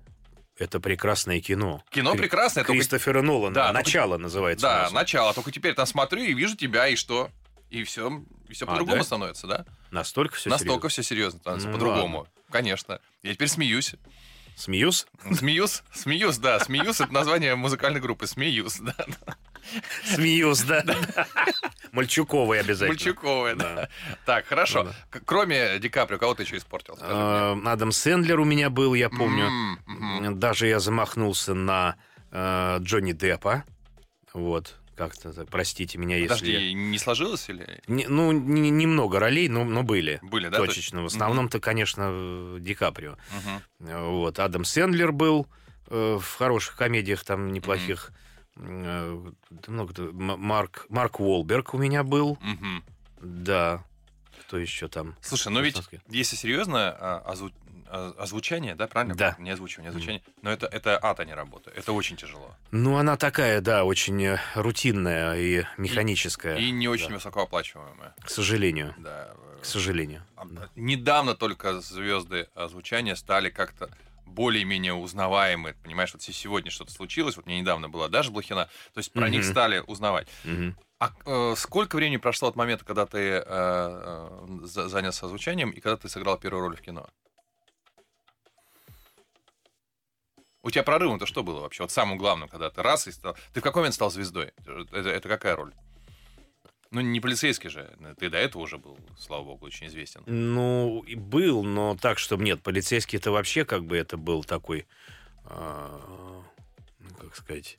[0.56, 1.82] это прекрасное кино.
[1.90, 3.54] Кино Кри- прекрасное, только Кристофера Нолана.
[3.54, 4.66] Да, только- Начало называется.
[4.66, 5.32] у Да, начало.
[5.34, 7.30] Только теперь там смотрю и вижу тебя, и что?
[7.70, 9.04] И все, и все А, по-другому да?
[9.04, 9.64] становится, да?
[9.90, 12.26] Настолько все Настолько все серьезно становится, Ну, по-другому.
[12.50, 13.00] Конечно.
[13.22, 13.94] Я теперь смеюсь.
[14.54, 15.06] Смеюсь?
[15.34, 15.82] Смеюсь?
[15.94, 16.60] Смеюсь, да.
[16.60, 18.26] Смеюсь это название музыкальной группы.
[18.26, 18.94] Смеюсь, да.
[20.04, 20.84] Смеюсь, да.
[21.92, 22.88] Мальчуковый обязательно.
[22.88, 23.88] Мальчуковая, да.
[24.24, 24.84] Так, хорошо.
[24.84, 26.96] Ну Кроме Ди Каприо, кого ты еще испортил?
[27.00, 29.78] А, Адам Сэндлер у меня был, я помню.
[30.36, 31.96] Даже я замахнулся на
[32.30, 33.64] э, Джонни Деппа.
[34.32, 34.76] Вот.
[34.96, 36.28] Как-то простите меня, если...
[36.28, 37.80] Подожди, не сложилось или...
[37.86, 40.18] Не- ну, не- немного ролей, но, но были.
[40.22, 40.58] Были, да?
[40.58, 40.76] то есть?
[40.76, 41.02] Точечно.
[41.02, 43.16] В основном-то, конечно, э, Ди Каприо.
[43.80, 44.38] Э, Вот.
[44.38, 45.46] Адам Сэндлер был
[45.88, 48.10] э, в хороших комедиях там неплохих.
[48.10, 48.14] Э,
[48.56, 52.38] много кто- М- Марк, Марк Уолберг у меня был.
[52.40, 52.84] Мгм.
[53.20, 53.84] Да.
[54.42, 55.16] Кто еще там?
[55.20, 55.76] Слушай, ну ведь,
[56.08, 57.52] если серьезно, а, озву-
[57.86, 59.14] а, озвучание, да, правильно?
[59.14, 59.36] Да.
[59.38, 60.22] Не озвучивание, озвучание.
[60.42, 61.70] Но это, это ад, а не работа.
[61.74, 62.54] Это очень тяжело.
[62.70, 66.56] Ну, она такая, да, очень э, рутинная и механическая.
[66.58, 67.14] И не очень да.
[67.14, 68.14] высокооплачиваемая.
[68.20, 68.94] К сожалению.
[68.98, 69.30] Да.
[69.62, 70.22] К сожалению.
[70.36, 70.68] А, Да.
[70.74, 73.88] Недавно только звезды озвучания стали как-то
[74.32, 75.74] более-менее узнаваемы.
[75.82, 79.42] Понимаешь, вот сегодня что-то случилось, вот мне недавно была Даша Блохина, то есть про них
[79.42, 79.50] Мгм.
[79.50, 80.28] стали узнавать.
[80.44, 80.76] Мгм.
[80.98, 85.80] А э, сколько времени прошло от момента, когда ты э, э, за- занялся озвучанием и
[85.80, 87.08] когда ты сыграл первую роль в кино?
[90.64, 91.82] У тебя прорывом-то что было вообще?
[91.82, 93.36] Вот самым главным, когда ты раз и стал...
[93.52, 94.52] Ты в какой момент стал звездой?
[94.92, 95.74] Это, это какая роль?
[96.92, 97.90] Ну, не полицейский же.
[98.20, 100.22] Ты до этого уже был, слава богу, очень известен.
[100.26, 104.86] Ну, и был, но так, чтобы нет, полицейский это вообще как бы это был такой,
[105.48, 106.44] ну,
[107.20, 107.78] как сказать,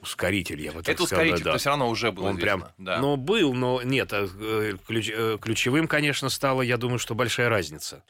[0.00, 1.22] ускоритель, я бы так это сказал.
[1.24, 1.52] ускоритель, да.
[1.52, 2.58] то все равно уже было Он известно.
[2.60, 2.98] прям, Да.
[3.00, 7.48] ну, был, но нет, а, э, ключ- э, ключевым, конечно, стало, я думаю, что большая
[7.48, 8.02] разница.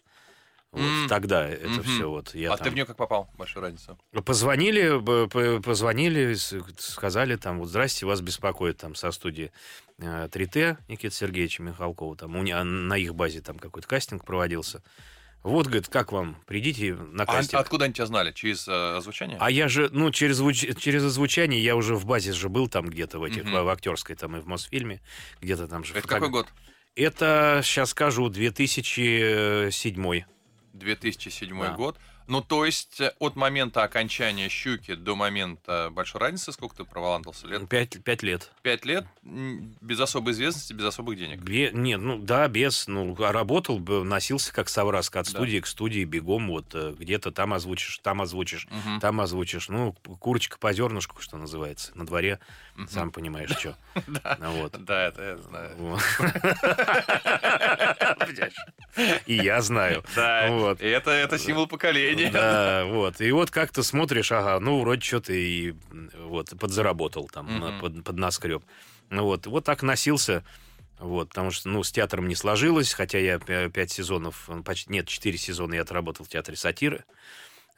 [0.73, 1.83] Вот тогда это Мгм.
[1.83, 2.35] все вот.
[2.35, 3.31] Я а ты там- в нее как попал?
[3.37, 3.99] Большую разницу.
[4.25, 9.53] Позвонили, б- п- позвонили, с- сказали там, вот, здрасте, вас беспокоит там со студии
[9.99, 14.83] э, 3Т Никита Сергеевича Михалкова, там у не- на их базе там какой-то кастинг проводился.
[15.43, 17.61] Вот, говорит, как вам, придите на А кастинг.
[17.61, 18.33] откуда они тебя знали?
[18.33, 19.37] Через э, озвучание?
[19.41, 22.87] А я же, ну, через, звуч- через озвучание я уже в базе же был там
[22.89, 23.65] где-то в этих, Мгм.
[23.65, 25.03] в, актерской там и в Мосфильме,
[25.43, 25.93] где-то там же.
[25.93, 26.47] Это фотог- какой год?
[26.95, 30.25] Это, сейчас скажу, 2007.
[30.73, 31.71] 2007 Да.
[31.73, 31.99] год.
[32.29, 37.49] Ну, то есть э, от момента окончания «Щуки» до момента большой разницы, сколько ты проволандался
[37.49, 37.69] лет?
[37.69, 38.53] Пять, пять лет.
[38.63, 41.41] Пять лет без особой известности, без особых денег.
[41.41, 45.31] Бе- нет, ну да, без, ну, а работал, бы, носился как совраска от Да.
[45.33, 49.01] студии к студии, бегом, вот э, где-то там озвучишь, там озвучишь, Мгм.
[49.01, 49.69] там озвучишь.
[49.69, 52.39] Ну, курочка по зернышку, что называется, на дворе.
[52.89, 53.77] Сам понимаешь, что.
[54.07, 54.37] Да.
[54.41, 54.85] Вот.
[54.85, 55.99] Да, это я знаю.
[59.27, 60.05] И я знаю.
[60.15, 60.81] Да, Вот.
[60.81, 62.31] и это, это символ поколения.
[62.31, 63.21] Да, вот.
[63.21, 65.75] И вот как ты смотришь, ага, ну, вроде что-то и
[66.19, 68.63] вот, подзаработал там, на- под, поднаскреб.
[69.11, 69.47] Ну, вот.
[69.47, 70.45] Вот так носился.
[70.99, 74.93] Вот, потому что, ну, с театром не сложилось, хотя я пя- пять сезонов, ну, почти,
[74.93, 77.05] нет, четыре сезона я отработал в театре сатиры.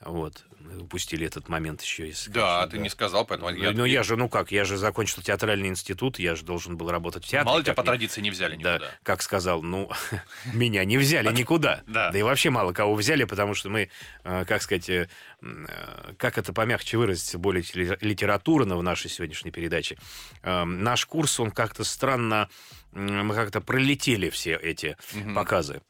[0.05, 0.45] Вот,
[0.81, 2.07] упустили этот момент еще.
[2.09, 3.73] Если, Да, конечно, ты не сказал, поэтому я...
[3.73, 7.25] Ну, я же, ну как, я же закончил театральный институт, я же должен был работать
[7.25, 7.47] в театре.
[7.47, 8.91] Мало тебя по традиции не взяли да, никуда.
[9.03, 9.91] как сказал, ну,
[10.53, 11.83] меня не взяли никуда.
[11.87, 12.11] Да.
[12.11, 13.89] Да и вообще мало кого взяли, потому что мы,
[14.25, 15.09] э, как сказать, э,
[15.43, 19.97] э, как это помягче выразиться, более ли- литературно в нашей сегодняшней передаче.
[20.43, 22.49] Э, Наш курс, он как-то странно,
[22.93, 24.97] мы как-то пролетели все эти
[25.35, 25.81] показы.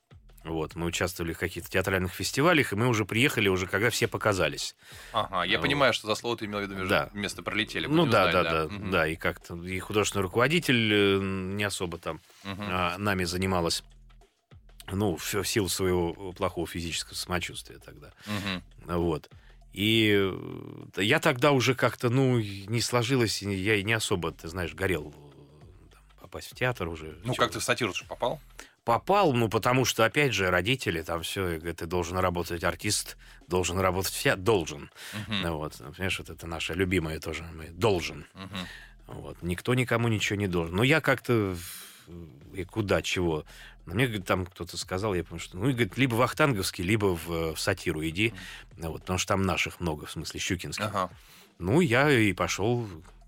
[0.45, 4.77] Вот, мы участвовали в каких-то театральных фестивалях, и мы уже приехали, уже когда все показались.
[5.13, 5.63] Ага, я Вот.
[5.65, 7.09] понимаю, что за слово ты имел в виду Да.
[7.15, 7.87] вместо пролетели.
[7.87, 8.91] Ну да, знать, да, да, Мгм.
[8.91, 13.83] да, и как-то и художественный руководитель э, не особо там а, нами занималась,
[14.93, 18.13] ну, в, в силу своего плохого физического самочувствия тогда.
[18.27, 18.63] Мгм.
[18.99, 19.31] Вот.
[19.73, 24.75] И э, я тогда уже как-то, ну, не сложилось, я и не особо, ты знаешь,
[24.75, 27.19] горел э, там, попасть в театр уже.
[27.25, 28.41] Ну, Чё- как ты в сатиру попал?
[28.85, 33.17] Попал, ну, потому что, опять же, родители, там все, ты должен работать, артист
[33.49, 34.91] должен работать, все должен.
[35.29, 38.27] Ну, вот, понимаешь, вот это наше любимое тоже, мы должен.
[38.35, 38.59] Мгм.
[39.07, 39.43] Вот.
[39.43, 40.77] Никто никому ничего не должен.
[40.77, 41.57] Но я как-то
[42.55, 43.45] и куда, чего.
[43.87, 46.85] Но мне говорит, там кто-то сказал, я помню, что ну, и, говорит, либо в Ахтанговский,
[46.85, 48.35] либо в, в сатиру иди.
[48.77, 50.87] Ну, вот, потому что там наших много, в смысле, щукинских.
[50.87, 51.11] Ага.
[51.59, 52.87] Ну, я и пошел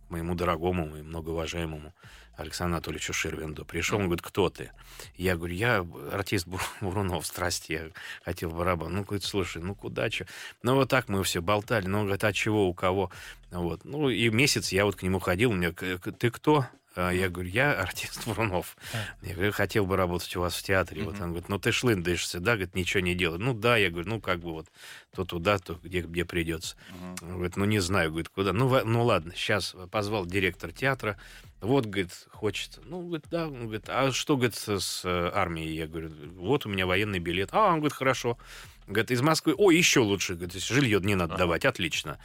[0.09, 1.93] к моему дорогому и многоуважаемому
[2.37, 3.65] Александру Анатольевичу Ширвинду.
[3.65, 4.71] Пришел, он говорит, кто ты?
[5.17, 7.89] Я говорю, я артист Бур- Бурунов, страсти, я
[8.25, 8.93] хотел барабан.
[8.95, 10.27] Ну, говорит, слушай, ну куда, что?
[10.63, 11.87] Ну, вот так мы все болтали.
[11.87, 13.11] Ну, говорит, а чего, у кого?
[13.51, 13.85] Вот.
[13.85, 16.67] Ну, и месяц я вот к нему ходил, мне, «К- к- ты кто?
[16.99, 18.75] А Я говорю, я артист Бурунов.
[19.21, 21.03] Я говорю, хотел бы работать у вас в театре.
[21.03, 22.53] Вот он говорит, ну ты шлындаешься, да?
[22.53, 23.39] Говорит, ничего не делай.
[23.39, 24.69] Ну да, я говорю, ну как бы вот
[25.15, 26.75] то туда, то где, где придется.
[27.21, 28.55] Он Говорит, ну не знаю, говорит, куда.
[28.55, 31.19] Ну, ну ладно, сейчас позвал директор театра.
[31.61, 32.81] Вот, говорит, хочется.
[32.85, 33.47] Ну, говорит, да.
[33.47, 35.75] Он говорит, а что, говорит, с, с, э, армией?
[35.75, 37.49] Я говорю, вот у меня военный билет.
[37.53, 38.39] А, он говорит, хорошо.
[38.87, 39.55] Говорит, из Москвы.
[39.57, 40.35] О, еще лучше.
[40.35, 41.45] Говорит, жилье не надо Ага.
[41.45, 41.65] давать.
[41.65, 42.19] Отлично.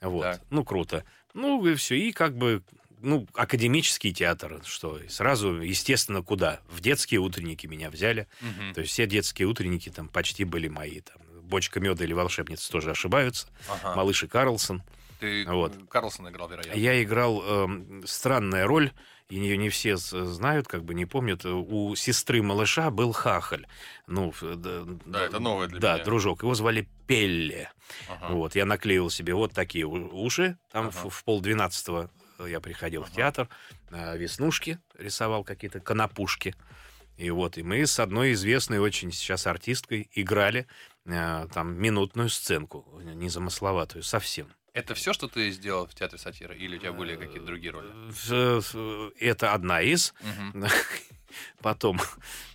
[0.00, 0.22] Вот.
[0.22, 0.40] Так.
[0.50, 1.04] Ну, круто.
[1.32, 1.96] Ну, и все.
[1.96, 2.62] И как бы
[3.02, 6.60] ну, академический театр, что сразу, естественно, куда?
[6.68, 8.28] В детские утренники меня взяли.
[8.40, 8.74] Мгм.
[8.74, 11.00] То есть все детские утренники там почти были мои.
[11.00, 13.48] Там, Бочка меда или волшебница тоже ошибаются.
[13.68, 13.94] Ага.
[13.96, 14.82] Малыш и Карлсон.
[15.22, 15.72] Ты Вот.
[15.88, 16.76] Карлсон играл, вероятно.
[16.76, 18.90] Я играл эм, странная роль,
[19.28, 21.44] и ее не все знают, как бы не помнят.
[21.46, 23.66] У сестры малыша был хахаль.
[24.08, 26.04] Ну, ф- д- Да, это новое для да, меня.
[26.04, 26.42] дружок.
[26.42, 27.70] Его звали Пелле.
[28.08, 28.34] Ага.
[28.34, 30.58] Вот, я наклеил себе вот такие уши.
[30.72, 30.96] Там Ага.
[31.08, 32.10] в, в полдвенадцатого
[32.44, 33.14] я приходил в Ага.
[33.14, 33.48] театр,
[33.92, 36.56] а, веснушки рисовал какие-то конопушки.
[37.16, 40.66] И вот, и мы с одной известной очень сейчас артисткой играли
[41.06, 44.48] а, там минутную сценку, незамысловатую совсем.
[44.74, 46.56] Это все, что ты сделал в театре сатиры?
[46.56, 47.90] Или у тебя были какие-то другие роли?
[48.30, 50.14] Э, э, Это одна из.
[51.62, 51.98] Потом,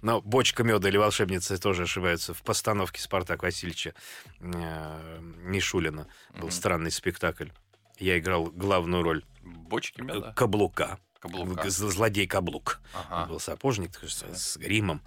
[0.02, 2.34] но бочка меда или волшебница тоже ошибаются.
[2.34, 3.94] В постановке Спартак Васильевича
[4.40, 7.50] э, Мишулина был странный спектакль.
[7.98, 10.34] Я играл главную роль Бочки э, меда?
[10.34, 11.00] каблука.
[11.20, 11.70] Каблука.
[11.72, 12.80] З- Злодей каблук.
[12.94, 13.24] Ага.
[13.24, 15.02] Он был сапожник такой, с, гримом,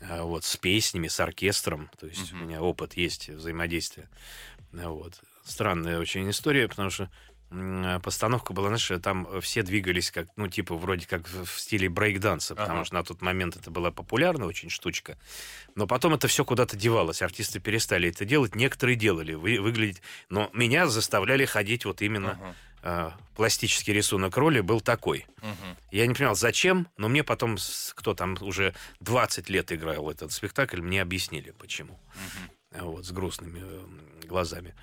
[0.00, 1.90] а, вот, с песнями, с оркестром.
[1.98, 2.40] То есть Мгм.
[2.42, 4.08] у меня опыт есть взаимодействия.
[4.72, 5.20] Вот.
[5.44, 7.10] Странная очень история, потому что
[7.50, 12.54] м, постановка была, знаешь, там все двигались как, ну, типа, вроде как в стиле брейк-данса,
[12.54, 12.84] потому Ага.
[12.84, 15.18] что на тот момент это была популярная очень штучка.
[15.74, 17.22] Но потом это все куда-то девалось.
[17.22, 20.00] Артисты перестали это делать, некоторые делали, вы, выглядеть.
[20.28, 22.54] Но меня заставляли ходить вот именно Ага.
[22.82, 25.26] а, пластический рисунок роли был такой.
[25.42, 25.76] Мгм.
[25.90, 27.56] Я не понимал, зачем, но мне потом,
[27.96, 31.98] кто там уже 20 лет играл этот спектакль, мне объяснили, почему.
[32.72, 34.74] А Вот, с грустными э, глазами.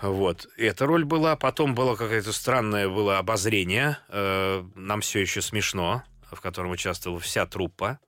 [0.00, 0.48] Вот.
[0.56, 1.36] Эта роль была.
[1.36, 3.98] Потом было какое-то странное было обозрение.
[4.08, 7.98] э, нам все еще смешно, в котором участвовала вся труппа.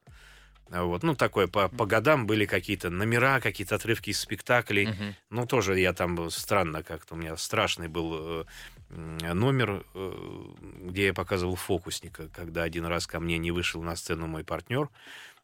[0.70, 1.02] Вот.
[1.02, 4.88] Ну, такое, по, по годам были какие-то номера, какие-то отрывки из спектаклей.
[4.88, 5.14] Мгм.
[5.30, 7.14] Ну, тоже я там странно как-то.
[7.14, 8.44] У меня страшный был э,
[8.90, 10.44] номер, э,
[10.82, 14.90] где я показывал фокусника, когда один раз ко мне не вышел на сцену мой партнер,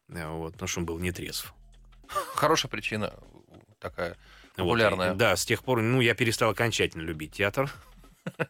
[0.07, 1.53] вот, потому что он был нетрезв.
[2.07, 3.13] Хорошая причина
[3.79, 4.17] такая
[4.55, 5.13] Популярная.
[5.13, 7.71] и- да, с тех пор, ну, я перестал окончательно любить театр.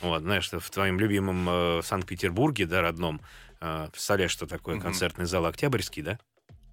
[0.00, 3.20] Вот, знаешь, в твоем любимом э, Санкт-Петербурге, да, родном,
[3.60, 6.18] э, представляешь, что такое концертный зал Октябрьский, да?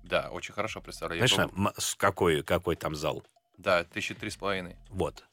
[0.03, 1.27] Да, очень хорошо представляю.
[1.27, 3.25] Знаешь, был- какой, какой там зал?
[3.57, 4.77] Да, тысячи три с половиной.
[4.89, 5.25] Вот.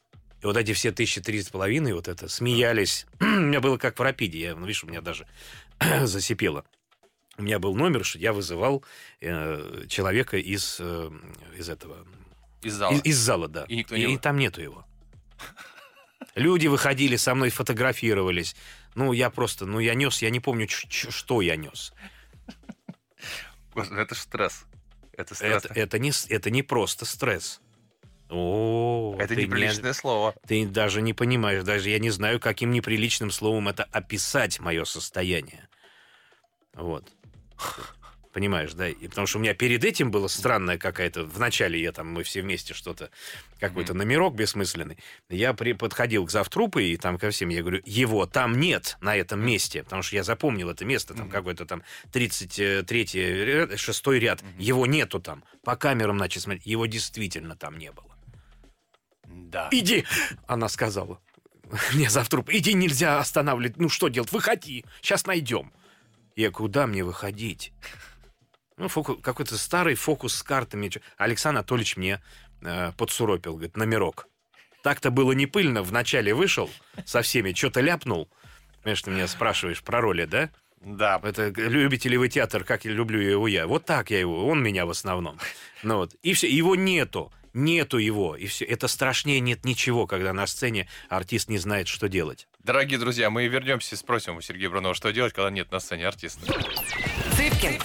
[0.43, 3.07] И вот эти все тысячи три с половиной, вот это, смеялись.
[3.21, 4.41] у меня было как в Рапиде.
[4.41, 5.29] Я, ну, видишь, у меня даже
[6.03, 6.65] засипело.
[7.39, 8.85] У меня был номер, что я вызывал
[9.21, 11.11] э, человека из, э,
[11.57, 12.05] из этого...
[12.65, 12.93] Из зала.
[12.95, 13.65] Из, из зала, да.
[13.69, 14.87] И никто и, не- и там нету его.
[16.35, 18.57] Люди выходили со мной, фотографировались.
[18.95, 21.93] Ну, я просто, ну, я нес, я не помню, ч- ч- что я нес.
[23.75, 24.65] Господи, Это ж стресс.
[25.17, 25.65] Это стресс.
[25.65, 27.61] Это, это, не, это не просто стресс.
[28.31, 30.35] О, Это ты не- неприличное слово.
[30.47, 35.69] Ты даже не понимаешь, даже я не знаю, каким неприличным словом это описать мое состояние.
[36.75, 37.13] Вот.
[38.35, 38.89] Понимаешь, да?
[38.89, 41.25] И потому что у меня перед этим было странная какая-то...
[41.25, 43.11] Вначале я там, мы все вместе что-то...
[43.61, 43.99] Какой-то Мгм.
[44.01, 44.99] номерок бессмысленный.
[45.29, 49.17] Я при, подходил к завтрупы и там ко всем, я говорю, его там нет на
[49.17, 49.85] этом месте.
[49.85, 51.31] Потому что я запомнил это место, там Мгм.
[51.33, 54.43] какой-то там 33-й ряд, 6 ряд.
[54.43, 54.59] Мгм.
[54.59, 55.45] Его нету там.
[55.63, 56.67] По камерам начал смотреть.
[56.67, 58.11] Его действительно там не было.
[59.27, 59.69] Да.
[59.71, 60.05] Иди,
[60.49, 61.21] она сказала.
[61.95, 63.77] Мне завтра, иди, нельзя останавливать.
[63.77, 65.73] Ну что делать, выходи, сейчас найдем.
[66.35, 67.73] Я куда мне выходить?
[68.77, 70.91] Ну, фоку- какой-то старый фокус с картами.
[71.17, 72.21] Александр Анатольевич мне
[72.63, 74.27] э, подсуропил, говорит, номерок.
[74.83, 76.71] Так-то было не пыльно, вначале вышел
[77.07, 78.29] со всеми, что-то ляпнул.
[78.83, 80.51] Понимаешь, ты меня спрашиваешь про роли, да?
[80.81, 81.21] Да.
[81.23, 83.67] Это любите ли вы театр, как люблю его я.
[83.67, 85.39] Вот так я его, он меня в основном.
[85.83, 86.15] Ну вот.
[86.23, 87.33] И все, его нету.
[87.55, 88.37] Нету его.
[88.37, 88.65] И все.
[88.67, 92.47] Это страшнее нет ничего, когда на сцене артист не знает, что делать.
[92.59, 96.07] Дорогие друзья, мы вернемся и спросим у Сергея Брунова, что делать, когда нет на сцене
[96.07, 96.45] артиста.
[97.37, 97.81] Цыпкин,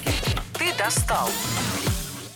[0.80, 1.30] достал.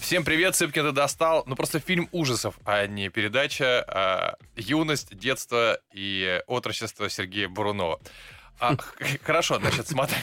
[0.02, 1.44] Всем привет, Цыпкин, ты достал.
[1.48, 8.02] Ну, просто фильм ужасов, а не передача а, «Юность, детство и отрочество» Сергея Бурунова.
[8.60, 8.76] А,
[9.24, 10.18] хорошо, значит, смотри.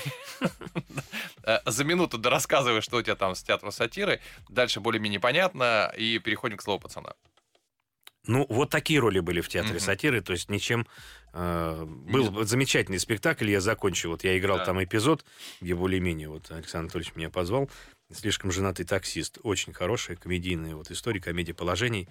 [1.45, 4.21] Э, За минуту до рассказывай, что у тебя там с театром сатиры.
[4.51, 5.91] Дальше более-менее понятно.
[5.97, 7.15] И переходим к слову пацана.
[8.27, 10.87] Ну, вот такие роли были в театре сатиры, то есть ничем...
[11.33, 14.67] э, был замечательный спектакль, я закончил, вот я играл Да.
[14.67, 15.25] там эпизод,
[15.63, 17.71] где более-менее вот Александр Анатольевич меня позвал,
[18.13, 22.09] «Слишком женатый таксист», очень хорошая комедийная вот история, комедия положений,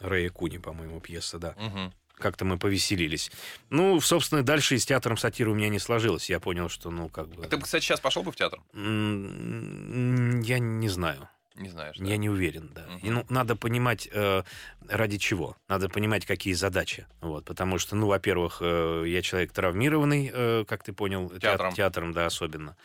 [0.00, 1.54] Рэя Куни, по-моему, пьеса, да.
[1.58, 1.92] Мгм.
[2.16, 3.30] как-то мы повеселились.
[3.70, 6.30] Ну, собственно, дальше и с театром сатиры у меня не сложилось.
[6.30, 7.44] Я понял, что, ну, как бы...
[7.44, 8.60] А Ты бы, кстати, сейчас пошел бы в театр?
[8.74, 11.28] Я не знаю.
[11.56, 11.96] Не знаешь.
[11.98, 12.04] да?
[12.04, 12.82] Я не уверен, да.
[12.88, 12.98] Мгм.
[13.06, 14.42] И, ну, надо понимать, э,
[14.88, 15.56] ради чего.
[15.68, 17.06] Надо понимать, какие задачи.
[17.20, 21.74] Вот, потому что, ну, во-первых, э, я человек травмированный, э, как ты понял, теат- Театром.
[21.74, 22.76] театром, да, особенно.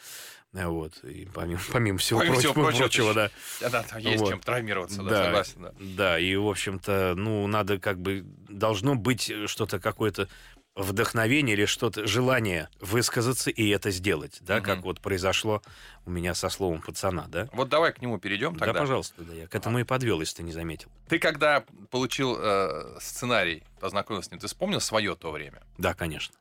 [0.53, 1.03] Э, Вот.
[1.03, 3.31] И помимо, помимо всего Помимо всего прочего, прочего, прочего, да.
[3.61, 4.29] Да, да, там есть Вот.
[4.29, 5.25] чем травмироваться, да, Да.
[5.25, 5.61] согласен.
[5.61, 5.73] Да.
[5.79, 8.25] Да, и, в общем-то, ну, надо как бы...
[8.49, 10.27] Должно быть что-то, какое-то
[10.75, 14.63] вдохновение или что-то, желание высказаться и это сделать, да, Мгм.
[14.63, 15.61] как вот произошло
[16.05, 17.49] у меня со словом пацана, да?
[17.51, 18.73] Вот давай к нему перейдем тогда.
[18.73, 20.89] Да, пожалуйста, да, я к этому и подвел, если ты не заметил.
[21.09, 25.61] Ты когда получил э, сценарий, познакомился с ним, ты вспомнил свое то время?
[25.77, 26.33] Да, конечно.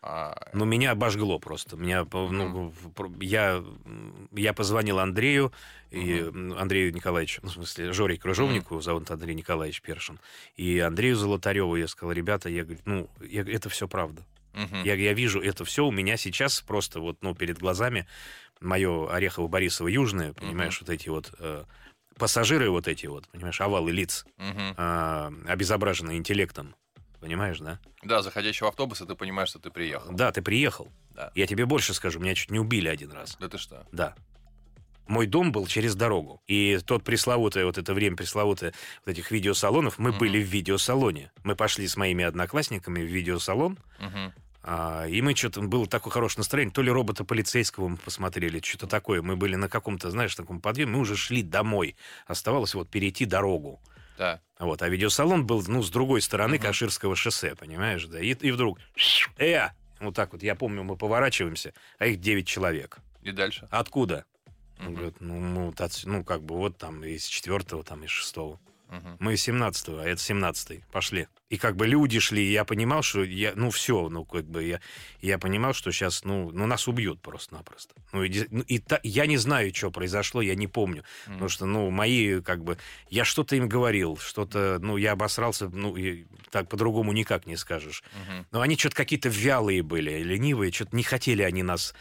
[0.00, 1.76] А, Но меня обожгло просто.
[1.76, 3.64] Меня, ну, про- я,
[4.32, 5.52] я позвонил Андрею,
[5.90, 10.20] и, м, Андрею Николаевичу, ну, в смысле, Жоре Крыжовнику, зовут Андрей Николаевич Першин,
[10.56, 14.22] и Андрею Золотареву я сказал, ребята, я говорю, ну, я это все правда.
[14.54, 14.82] мгм.
[14.84, 18.06] Я, я вижу это все у меня сейчас просто вот, ну, перед глазами
[18.60, 21.64] мое Орехово-Борисово-Южное, понимаешь, вот эти вот э,
[22.18, 24.74] пассажиры вот эти вот, понимаешь, овалы лиц, Мгм.
[24.76, 26.74] а, обезображенные интеллектом,
[27.20, 27.78] понимаешь, да?
[28.02, 30.12] Да, заходящий в автобус, и ты понимаешь, что ты приехал.
[30.12, 30.88] Да, ты приехал.
[31.14, 31.30] Да.
[31.34, 33.36] Я тебе больше скажу, меня чуть не убили один раз.
[33.40, 33.86] Да ты что?
[33.92, 34.14] Да.
[35.06, 36.42] Мой дом был через дорогу.
[36.46, 38.74] И тот пресловутое, вот это время пресловутое
[39.06, 40.18] вот этих видеосалонов, мы Мгм.
[40.18, 41.32] были в видеосалоне.
[41.44, 44.34] Мы пошли с моими одноклассниками в видеосалон, Мгм.
[44.62, 48.86] а, и мы что-то, было такое хорошее настроение, то ли робота полицейского мы посмотрели, что-то
[48.86, 49.22] такое.
[49.22, 51.96] Мы были на каком-то, знаешь, таком подъеме, мы уже шли домой.
[52.26, 53.80] Оставалось вот перейти дорогу.
[54.18, 54.40] Да.
[54.58, 56.64] Вот, а видеосалон был, ну, с другой стороны Мгм.
[56.64, 58.20] Каширского шоссе, понимаешь, да?
[58.20, 58.80] И, и вдруг,
[59.38, 59.68] э,
[60.00, 62.98] вот так вот, я помню, мы поворачиваемся, а их 9 человек.
[63.22, 63.68] И дальше?
[63.70, 64.24] Откуда?
[64.80, 64.94] Он Мгм.
[64.94, 68.60] говорит, ну, ну, ну, как бы вот там из четвертого, там из шестого.
[69.18, 71.26] Мы из 17 а это 17 Пошли.
[71.50, 74.64] И как бы люди шли, и я понимал, что я, ну, все, ну, как бы
[74.64, 74.80] я,
[75.22, 77.94] я понимал, что сейчас, ну, ну, нас убьют просто-напросто.
[78.12, 81.04] Ну, и, ну, и та- я не знаю, что произошло, я не помню.
[81.26, 81.34] Мгм.
[81.34, 82.76] Потому что, ну, мои, как бы,
[83.08, 88.02] я что-то им говорил, что-то, ну, я обосрался, ну, и так по-другому никак не скажешь.
[88.26, 88.46] Мгм.
[88.50, 91.94] Но они что-то какие-то вялые были, ленивые, что-то не хотели они нас,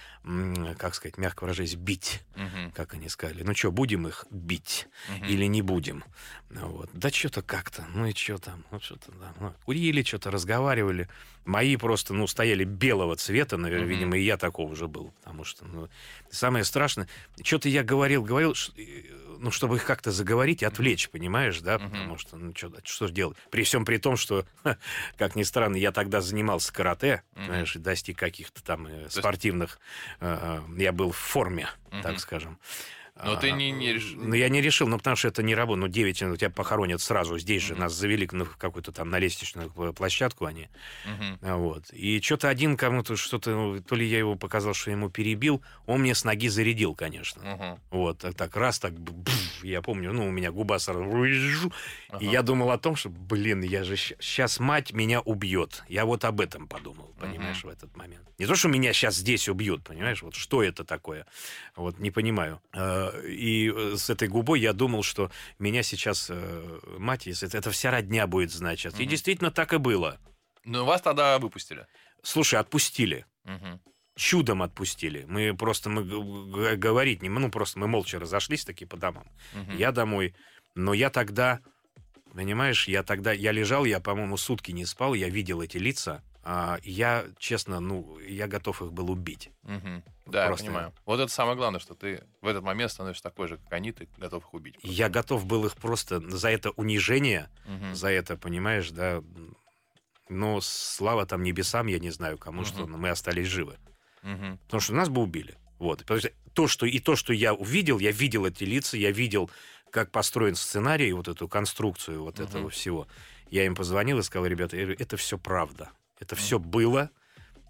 [0.77, 2.71] как сказать, мягко выражаясь, бить, Мгм.
[2.71, 3.43] как они сказали.
[3.43, 5.25] Ну что, будем их бить Мгм.
[5.27, 6.03] или не будем?
[6.49, 6.89] Вот.
[6.93, 9.33] Да что-то как-то, ну и что там, ну что-то, да.
[9.39, 11.07] Ну, курили, что-то разговаривали.
[11.45, 13.93] Мои просто, ну, стояли белого цвета, наверное, Мгм.
[13.95, 15.13] видимо, и я такого же был.
[15.23, 15.89] Потому что, ну,
[16.29, 17.07] самое страшное,
[17.43, 19.03] что-то я говорил, говорил, ш- э,
[19.39, 23.37] ну, чтобы их как-то заговорить, отвлечь, понимаешь, да, потому что, ну, что, что ж делать?
[23.49, 24.45] При всем при том, что,
[25.17, 29.79] как ни странно, я тогда занимался карате, знаешь, и достиг каких-то там э, спортивных,
[30.19, 31.69] э, э, я был в форме,
[32.03, 32.59] так скажем.
[33.23, 35.55] Но ты А, не- не реш- Ну, я не решил, ну, потому что это не
[35.55, 35.79] работа.
[35.81, 37.37] Ну, 9 минут тебя похоронят сразу.
[37.39, 37.81] Здесь же Мгм.
[37.83, 40.67] нас завели на какую-то там на лестничную э, площадку они.
[41.41, 41.89] А, Вот.
[41.91, 46.01] И что-то один кому-то что-то, ну, то ли я его показал, что ему перебил, он
[46.01, 47.41] мне с ноги зарядил, конечно.
[47.43, 47.79] Мгм.
[47.91, 51.35] Вот, так, так раз, так, бф, я помню, ну, у меня губа сразу, и
[52.09, 52.25] Ага.
[52.25, 55.83] я думал о том, что, блин, я же сейчас мать меня убьет.
[55.87, 58.27] Я вот об этом подумал, понимаешь, в этот момент.
[58.37, 61.25] Не то, что меня сейчас здесь убьют, понимаешь, вот что это такое,
[61.75, 62.61] вот не понимаю.
[62.73, 67.71] Э, И э, с этой губой я думал, что меня сейчас э, мать, если это,
[67.71, 68.99] вся родня будет знать сейчас.
[68.99, 70.17] И действительно так и было.
[70.65, 71.87] Ну, вас тогда выпустили.
[72.23, 73.25] Слушай, отпустили.
[73.45, 73.79] Мгм.
[74.17, 75.25] Чудом отпустили.
[75.29, 76.03] Мы просто мы
[76.75, 79.27] говорить не, ну просто мы молча разошлись таки по домам.
[79.53, 79.77] Мгм.
[79.77, 80.33] Я домой.
[80.75, 81.59] Но я тогда,
[82.33, 86.21] понимаешь, я тогда, я лежал, я, по-моему, сутки не спал, я видел эти лица.
[86.49, 89.49] а, я, честно, ну, я готов их был убить.
[89.63, 90.01] Мгм.
[90.27, 90.93] Да, Просто- я понимаю.
[91.05, 94.07] Вот это самое главное, что ты в этот момент становишься такой же, как они, ты
[94.17, 94.75] готов их убить.
[94.75, 94.89] просто.
[94.89, 97.93] Я готов был их просто за это унижение, Мгм.
[97.95, 99.21] за это, понимаешь, да.
[100.29, 102.91] Но слава там небесам, я не знаю кому, что Мгм.
[102.91, 103.77] но мы остались живы.
[104.27, 104.59] Мгм.
[104.65, 105.55] Потому что нас бы убили.
[105.79, 105.99] Вот.
[105.99, 109.49] Потому что то, что, и то, что я увидел, я видел эти лица, я видел,
[109.89, 112.47] как построен сценарий, вот эту конструкцию вот Мгм.
[112.47, 113.07] этого всего.
[113.49, 115.91] Я им позвонил и сказал, ребята, это все правда.
[116.19, 117.09] Это все было.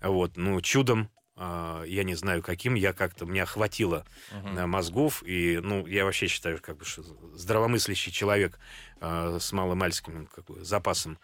[0.01, 4.57] Вот, ну, чудом, я не знаю каким, я как-то, меня хватило Мгм.
[4.57, 7.03] э, мозгов, и, ну, я вообще считаю, как бы, что
[7.35, 8.59] здравомыслящий человек
[9.01, 11.19] э, с маломальским как бы, запасом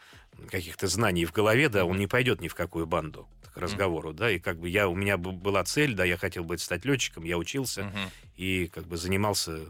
[0.49, 4.32] каких-то знаний в голове, да, он не пойдет ни в какую банду к разговору, да,
[4.32, 7.38] и как бы я, у меня была цель, да, я хотел быть стать летчиком, я
[7.38, 8.14] учился Мгм.
[8.36, 9.68] и как бы занимался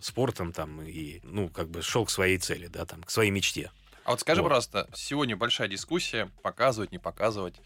[0.00, 3.72] спортом там, и, ну, как бы шел к своей цели, да, там, к своей мечте.
[4.04, 4.42] А вот скажи, Вот.
[4.42, 7.60] пожалуйста, сегодня большая дискуссия, показывать, не показывать.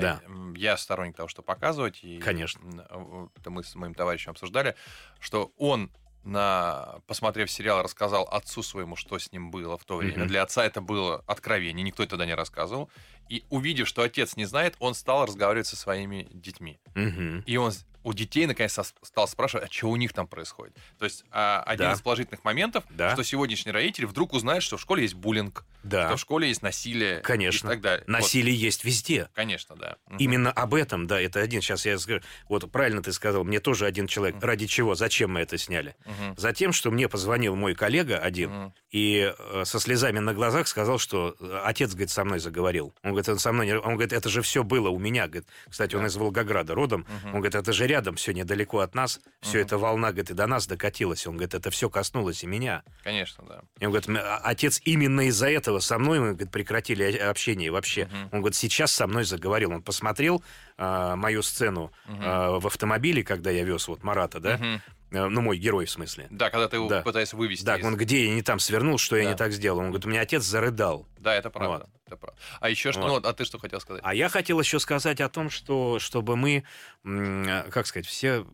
[0.00, 0.20] Да.
[0.22, 2.00] Э, м, Я сторонник того, что показывать.
[2.04, 2.60] И, Конечно.
[2.88, 4.74] э, это мы с моим товарищем обсуждали,
[5.20, 5.90] что он,
[6.24, 10.18] на, посмотрев сериал, рассказал отцу своему, что с ним было в то время.
[10.20, 10.28] Мгм.
[10.28, 12.90] Для отца это было откровение, никто это тогда не рассказывал.
[13.28, 16.78] И увидев, что отец не знает, он стал разговаривать со своими детьми.
[16.94, 17.40] Мгм.
[17.46, 17.72] И он
[18.04, 20.76] у детей наконец стал спрашивать, а что у них там происходит.
[20.96, 21.92] То есть а, один Да.
[21.94, 23.12] из положительных моментов, Да.
[23.14, 26.62] что сегодняшний родитель вдруг узнает, что в школе есть буллинг, Да, что в школе есть
[26.62, 27.66] насилие Конечно.
[27.66, 28.04] и так далее.
[28.06, 29.28] Вот, насилие есть везде.
[29.34, 29.96] конечно, да.
[30.06, 30.18] Мгм.
[30.18, 31.60] Именно об этом, да, это один.
[31.62, 32.20] Сейчас я скажу.
[32.48, 34.36] Вот правильно ты сказал, мне тоже один человек.
[34.36, 34.44] Мгм.
[34.44, 34.94] Ради чего?
[34.94, 35.96] Зачем мы это сняли?
[36.04, 36.36] Мгм.
[36.36, 38.74] Затем, что мне позвонил мой коллега один Мгм.
[38.92, 42.94] и э, со слезами на глазах сказал, что э, отец, говорит, со мной заговорил.
[43.02, 45.26] Он говорит, он со мной, не- он говорит, это же все было у меня.
[45.26, 46.08] Говорит, кстати, он Да.
[46.08, 47.06] из Волгограда родом.
[47.08, 47.26] Мгм.
[47.26, 49.20] Он говорит, это же рядом, все недалеко от нас.
[49.40, 49.66] Все Мгм.
[49.66, 51.26] это волна, говорит, и до нас докатилась.
[51.26, 52.82] Он говорит, это все коснулось и меня.
[53.02, 53.60] Конечно, да.
[53.80, 57.70] И он говорит, «М- а- отец именно из-за этого со мной, мы говорит, прекратили общение
[57.70, 58.06] вообще.
[58.06, 58.22] Мгм.
[58.32, 59.72] Он говорит, сейчас со мной заговорил.
[59.72, 60.42] Он посмотрел
[60.78, 62.20] а, мою сцену Мгм.
[62.22, 64.60] а, в автомобиле, когда я вез вот Марата, да?
[64.60, 64.78] Э,
[65.28, 66.26] Ну, мой герой в смысле.
[66.30, 67.00] Да, когда ты его Да.
[67.00, 67.64] пытаешься вывести.
[67.64, 69.30] Да, из- он где я не там свернул, что я Да.
[69.30, 69.78] не так сделал.
[69.78, 71.06] Он говорит, у меня отец зарыдал.
[71.18, 71.88] Да, это правда.
[72.06, 72.38] Это правда.
[72.60, 73.02] А еще что?
[73.02, 73.24] Вот.
[73.24, 74.00] Ну, а ты что хотел сказать?
[74.04, 76.64] А я хотел еще сказать о том, что чтобы мы,
[77.02, 78.46] как сказать, все...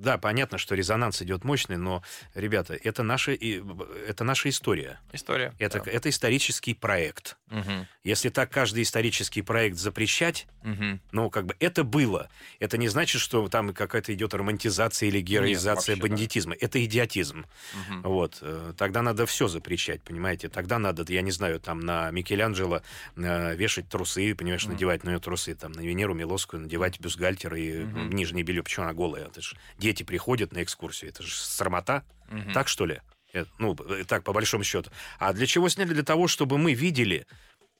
[0.00, 2.02] Да, понятно, что резонанс идет мощный, но,
[2.34, 4.98] ребята, это наша, это наша история.
[5.12, 5.52] История.
[5.58, 5.90] Это, да.
[5.90, 7.36] это исторический проект.
[7.48, 7.86] Мгм.
[8.02, 11.00] Если так каждый исторический проект запрещать, Мгм.
[11.12, 12.28] ну, как бы это было.
[12.60, 16.08] Это не значит, что там какая-то идет романтизация или героизация вообще, да.
[16.08, 16.54] бандитизма.
[16.58, 17.44] Это идиотизм.
[17.88, 18.02] Мгм.
[18.02, 18.38] Вот.
[18.40, 20.48] э, Тогда надо все запрещать, понимаете?
[20.48, 22.80] Тогда надо, я не знаю, там на Микеланджело
[23.16, 24.72] э, вешать трусы, понимаешь, Мгм.
[24.72, 28.62] надевать на нее трусы, там на Венеру Милоскую надевать бюстгальтер и м, нижнее белье.
[28.62, 29.26] Почему она голая?
[29.26, 29.54] Это ж
[29.90, 31.10] дети приходят на экскурсию.
[31.10, 32.04] Это же срамота.
[32.28, 32.52] Мгм.
[32.52, 33.00] Так что ли?
[33.32, 34.90] Э, Ну, э, так, по большому счету.
[35.18, 35.92] А для чего сняли?
[35.94, 37.26] Для того, чтобы мы видели,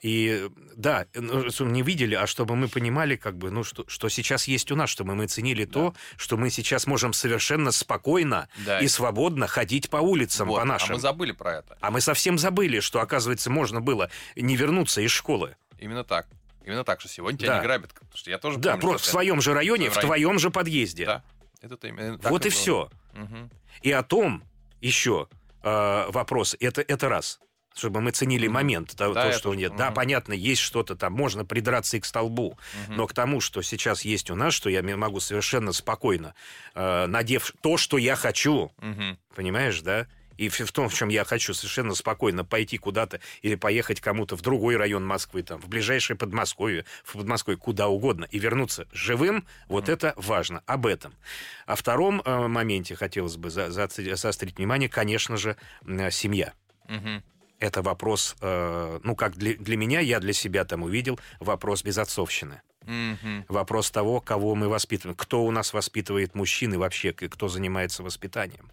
[0.03, 4.09] и да, э, ну, не видели, а чтобы мы понимали, как бы, ну, что, что
[4.09, 8.81] сейчас есть у нас, чтобы мы ценили то, что мы сейчас можем совершенно спокойно Да.
[8.81, 10.95] и свободно ходить по улицам, Вот, по А нашим.
[10.95, 11.77] мы забыли про это.
[11.81, 15.57] А мы совсем забыли, что, оказывается, можно было не вернуться из школы.
[15.79, 16.27] Именно так.
[16.65, 17.59] Именно так, что сегодня тебя Да.
[17.59, 17.93] не грабят.
[17.93, 20.51] Потому что я тоже Да, помню, просто в своем же районе, в в твоем же
[20.51, 21.07] подъезде.
[21.07, 21.23] Да.
[21.61, 22.53] Это именно так вот и было.
[22.53, 22.91] все.
[23.13, 23.51] Мгм.
[23.83, 24.43] И о том
[24.81, 25.29] еще
[25.63, 26.57] э, вопрос.
[26.61, 27.41] Это, это раз.
[27.73, 28.55] Чтобы мы ценили Мгм.
[28.55, 29.77] момент, то, Да, то, что нет.
[29.77, 29.95] Да, мгм.
[29.95, 32.59] понятно, есть что-то там, можно придраться и к столбу.
[32.87, 32.97] Мгм.
[32.97, 36.35] Но к тому, что сейчас есть у нас, что я могу совершенно спокойно,
[36.75, 39.19] э, надев то, что я хочу, Мгм.
[39.37, 40.09] понимаешь, да,
[40.41, 44.41] И в, том, в чем я хочу совершенно спокойно пойти куда-то или поехать кому-то в
[44.41, 49.91] другой район Москвы, там, в ближайшее Подмосковье, в Подмосковье, куда угодно, и вернуться живым, вот
[49.91, 50.63] это важно.
[50.65, 51.13] Об этом.
[51.67, 53.87] О втором э, моменте хотелось бы за, за,
[54.17, 56.55] заострить внимание, конечно же, э, семья.
[56.89, 57.23] Mm-hmm.
[57.59, 62.63] Это вопрос, э, ну, как для, для меня, я для себя там увидел, вопрос безотцовщины.
[62.87, 63.45] Mm-hmm.
[63.49, 68.71] Вопрос того, кого мы воспитываем, кто у нас воспитывает мужчины вообще, кто занимается воспитанием.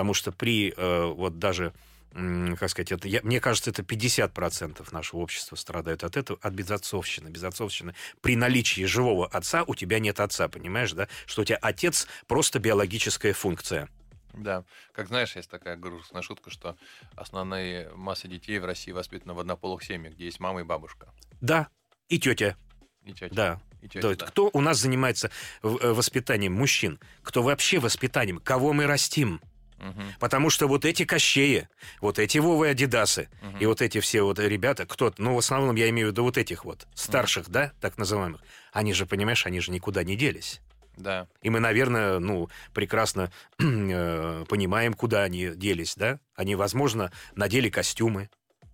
[0.00, 1.74] Потому что при э, вот даже
[2.12, 7.28] как сказать, это, я, мне кажется, это 50% нашего общества страдают от этого, от безотцовщины.
[7.28, 7.94] Безотцовщины.
[8.22, 11.06] При наличии живого отца у тебя нет отца, понимаешь, да?
[11.26, 13.90] Что у тебя отец просто биологическая функция.
[14.32, 16.78] Да, как знаешь, есть такая грустная шутка, что
[17.14, 21.12] основная масса детей в России воспитана в однополых семьях, где есть мама и бабушка.
[21.42, 21.68] Да,
[22.08, 22.56] и тетя.
[23.04, 23.34] И тетя.
[23.34, 23.60] Да.
[23.82, 24.26] И тетя, есть, да.
[24.26, 25.30] кто у нас занимается
[25.62, 26.98] э, воспитанием мужчин?
[27.22, 28.38] Кто вообще воспитанием?
[28.38, 29.40] Кого мы растим?
[29.80, 30.02] Угу.
[30.18, 31.68] Потому что вот эти Кощеи,
[32.00, 33.58] вот эти Вовы Адидасы угу.
[33.58, 36.38] и вот эти все вот ребята, кто ну, в основном я имею в виду вот
[36.38, 37.52] этих вот старших, угу.
[37.52, 38.40] да, так называемых,
[38.72, 40.60] они же, понимаешь, они же никуда не делись.
[40.96, 41.28] Да.
[41.42, 46.20] И мы, наверное, ну, прекрасно э, понимаем, куда они делись, да?
[46.34, 48.28] Они, возможно, надели костюмы,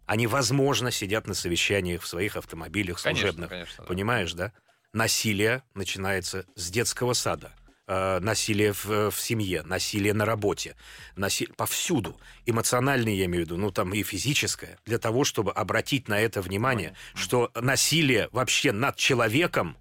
[0.07, 3.49] они, возможно, сидят на совещаниях в своих автомобилях служебных.
[3.49, 4.53] Конечно, конечно, Понимаешь, да?
[4.93, 7.53] Насилие начинается с детского сада.
[7.89, 10.75] Э, насилие в, в семье, насилие на работе,
[11.15, 12.19] насилие повсюду.
[12.45, 14.81] Эмоциональное, я имею в виду, ну там и физическое.
[14.87, 17.19] Для того, чтобы обратить на это внимание, mm-hmm.
[17.21, 19.77] что насилие вообще над человеком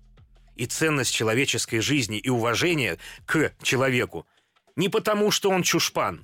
[0.55, 4.27] и ценность человеческой жизни и уважение к человеку
[4.75, 6.23] не потому, что он чушпан,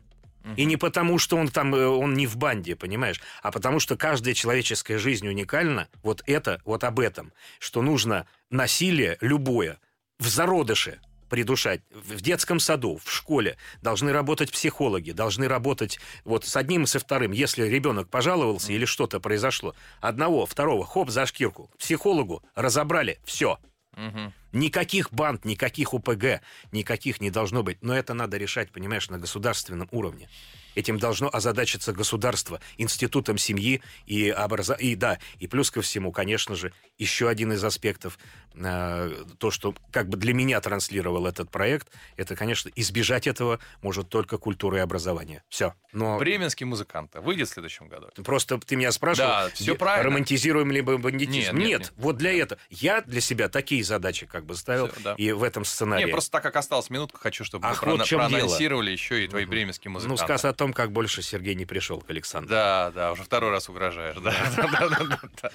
[0.58, 3.98] и не потому, что он там, э, он не в банде, понимаешь, а потому что
[3.98, 5.88] каждая человеческая жизнь уникальна.
[6.04, 9.80] Вот это, вот об этом, что нужно насилие любое
[10.20, 11.00] в зародыше
[11.32, 11.82] придушать.
[11.92, 17.00] В детском саду, в школе должны работать психологи, должны работать вот с одним и со
[17.00, 17.32] вторым.
[17.32, 23.60] Если ребенок пожаловался или что-то произошло, одного, второго, хоп, за шкирку, психологу разобрали, все.
[23.96, 24.34] Угу.
[24.54, 26.42] Никаких банд, никаких УПГ,
[26.72, 27.78] никаких не должно быть.
[27.82, 30.30] Но это надо решать, понимаешь, на государственном уровне.
[30.76, 34.74] Этим должно озадачиться государство, институтом семьи и образа...
[34.76, 38.18] И да, и плюс ко всему, конечно же, еще один из аспектов,
[38.54, 44.10] э, то, что как бы для меня транслировал этот проект, это, конечно, избежать этого может
[44.10, 45.44] только культура и образование.
[45.50, 45.74] Все.
[45.92, 46.18] Но...
[46.18, 48.08] Бременский музыкант выйдет в следующем году.
[48.24, 50.10] Просто ты меня спрашивал, да, все правильно.
[50.10, 51.36] романтизируем ли мы бандитизм?
[51.36, 52.62] Нет, нет, нет, нет, вот для этого.
[52.70, 55.16] Я для себя такие задачи как бы ставил все, да.
[55.18, 56.06] и в этом сценарии.
[56.06, 58.94] Не, просто так как осталась минутка, хочу, чтобы Ах, вы вот проанонсировали дело.
[58.94, 59.52] еще и твои угу.
[59.52, 60.22] бременские музыканты.
[60.22, 62.50] Ну, сказ о том, как больше Сергей не пришел к Александру.
[62.50, 64.18] Да, да, уже второй раз угрожаешь.
[64.18, 64.34] Да.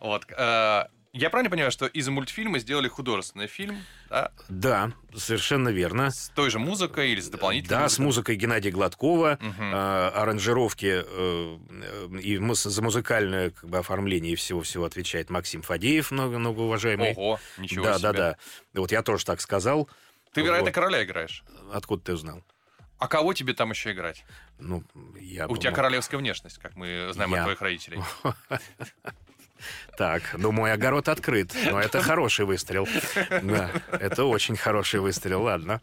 [0.00, 0.26] Вот.
[1.16, 4.32] Я правильно понимаю, что из мультфильма сделали художественный фильм, да?
[4.50, 6.10] Да, совершенно верно.
[6.10, 7.70] С той же музыкой или с дополнительной?
[7.70, 7.94] Да, музыкой?
[7.94, 9.62] с музыкой Геннадия Гладкова, угу.
[9.62, 11.58] э, аранжировки э,
[12.20, 17.14] и за музыкальное как бы, оформление и всего-всего отвечает Максим Фадеев, много, много уважаемый.
[17.14, 18.02] Ого, ничего да, себе.
[18.02, 18.36] Да, да,
[18.74, 18.80] да.
[18.80, 19.88] Вот я тоже так сказал.
[20.34, 20.74] Ты, вероятно, вот.
[20.74, 21.44] короля играешь.
[21.72, 22.44] Откуда ты узнал?
[22.98, 24.26] А кого тебе там еще играть?
[24.58, 24.84] Ну,
[25.18, 25.48] я...
[25.48, 27.38] У тебя королевская внешность, как мы знаем я...
[27.38, 28.00] от твоих родителей.
[29.96, 31.54] Так, ну мой огород открыт.
[31.70, 32.88] Но это хороший выстрел.
[33.42, 35.42] Да, это очень хороший выстрел.
[35.42, 35.80] Ладно.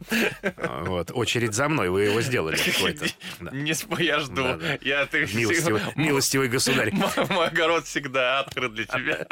[0.85, 1.11] Вот.
[1.11, 1.89] Очередь за мной.
[1.89, 3.05] Вы его сделали какой-то.
[3.39, 3.51] Да.
[3.51, 4.43] Не я жду.
[4.43, 4.77] Да, да.
[4.81, 6.91] Я, ты милостивый, милостивый государь.
[7.29, 9.27] Мой огород всегда открыт для тебя.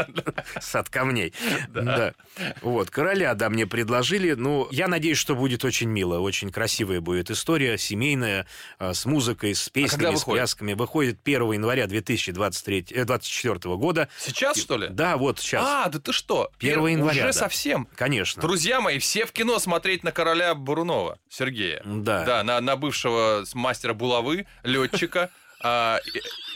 [0.59, 1.33] Сад камней.
[1.69, 1.81] Да.
[1.81, 2.13] да.
[2.61, 2.89] Вот.
[2.89, 4.33] Короля, да, мне предложили.
[4.33, 6.19] Ну, я надеюсь, что будет очень мило.
[6.19, 7.77] Очень красивая будет история.
[7.77, 8.47] Семейная,
[8.79, 10.73] а, с музыкой, с а песнями, а с плясками.
[10.73, 14.09] Выходит 1 января 2023, 2024 э, года.
[14.17, 14.87] Сейчас, что ли?
[14.89, 15.65] Да, вот сейчас.
[15.65, 16.51] А, да ты что?
[16.59, 17.23] 1 января.
[17.23, 17.33] Уже да.
[17.33, 17.87] совсем?
[17.95, 18.41] Конечно.
[18.41, 21.81] Друзья мои, все в кино смотреть на короля Бурунова, Сергея.
[21.85, 22.23] Да.
[22.23, 25.29] Да, на, на бывшего мастера булавы, летчика.
[25.63, 25.99] А,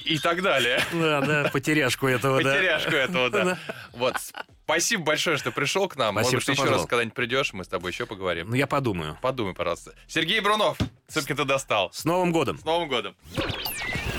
[0.06, 0.84] и, и так далее.
[0.92, 2.54] Да, да, потеряшку этого, да.
[2.54, 3.58] Потеряшку этого, да.
[3.94, 4.16] Вот,
[4.64, 6.16] спасибо большое, что пришел к нам.
[6.16, 8.50] Спасибо, Может быть, еще раз когда-нибудь придешь, мы с тобой еще поговорим.
[8.50, 9.18] Ну, я подумаю.
[9.22, 9.94] Подумай, пожалуйста.
[10.08, 11.92] Сергей Брунов, Цыпкин, ты достал.
[11.94, 12.58] С Новым годом.
[12.58, 13.16] С Новым годом.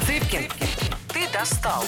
[0.06, 0.48] Цыпкин,
[1.12, 1.84] ты достал.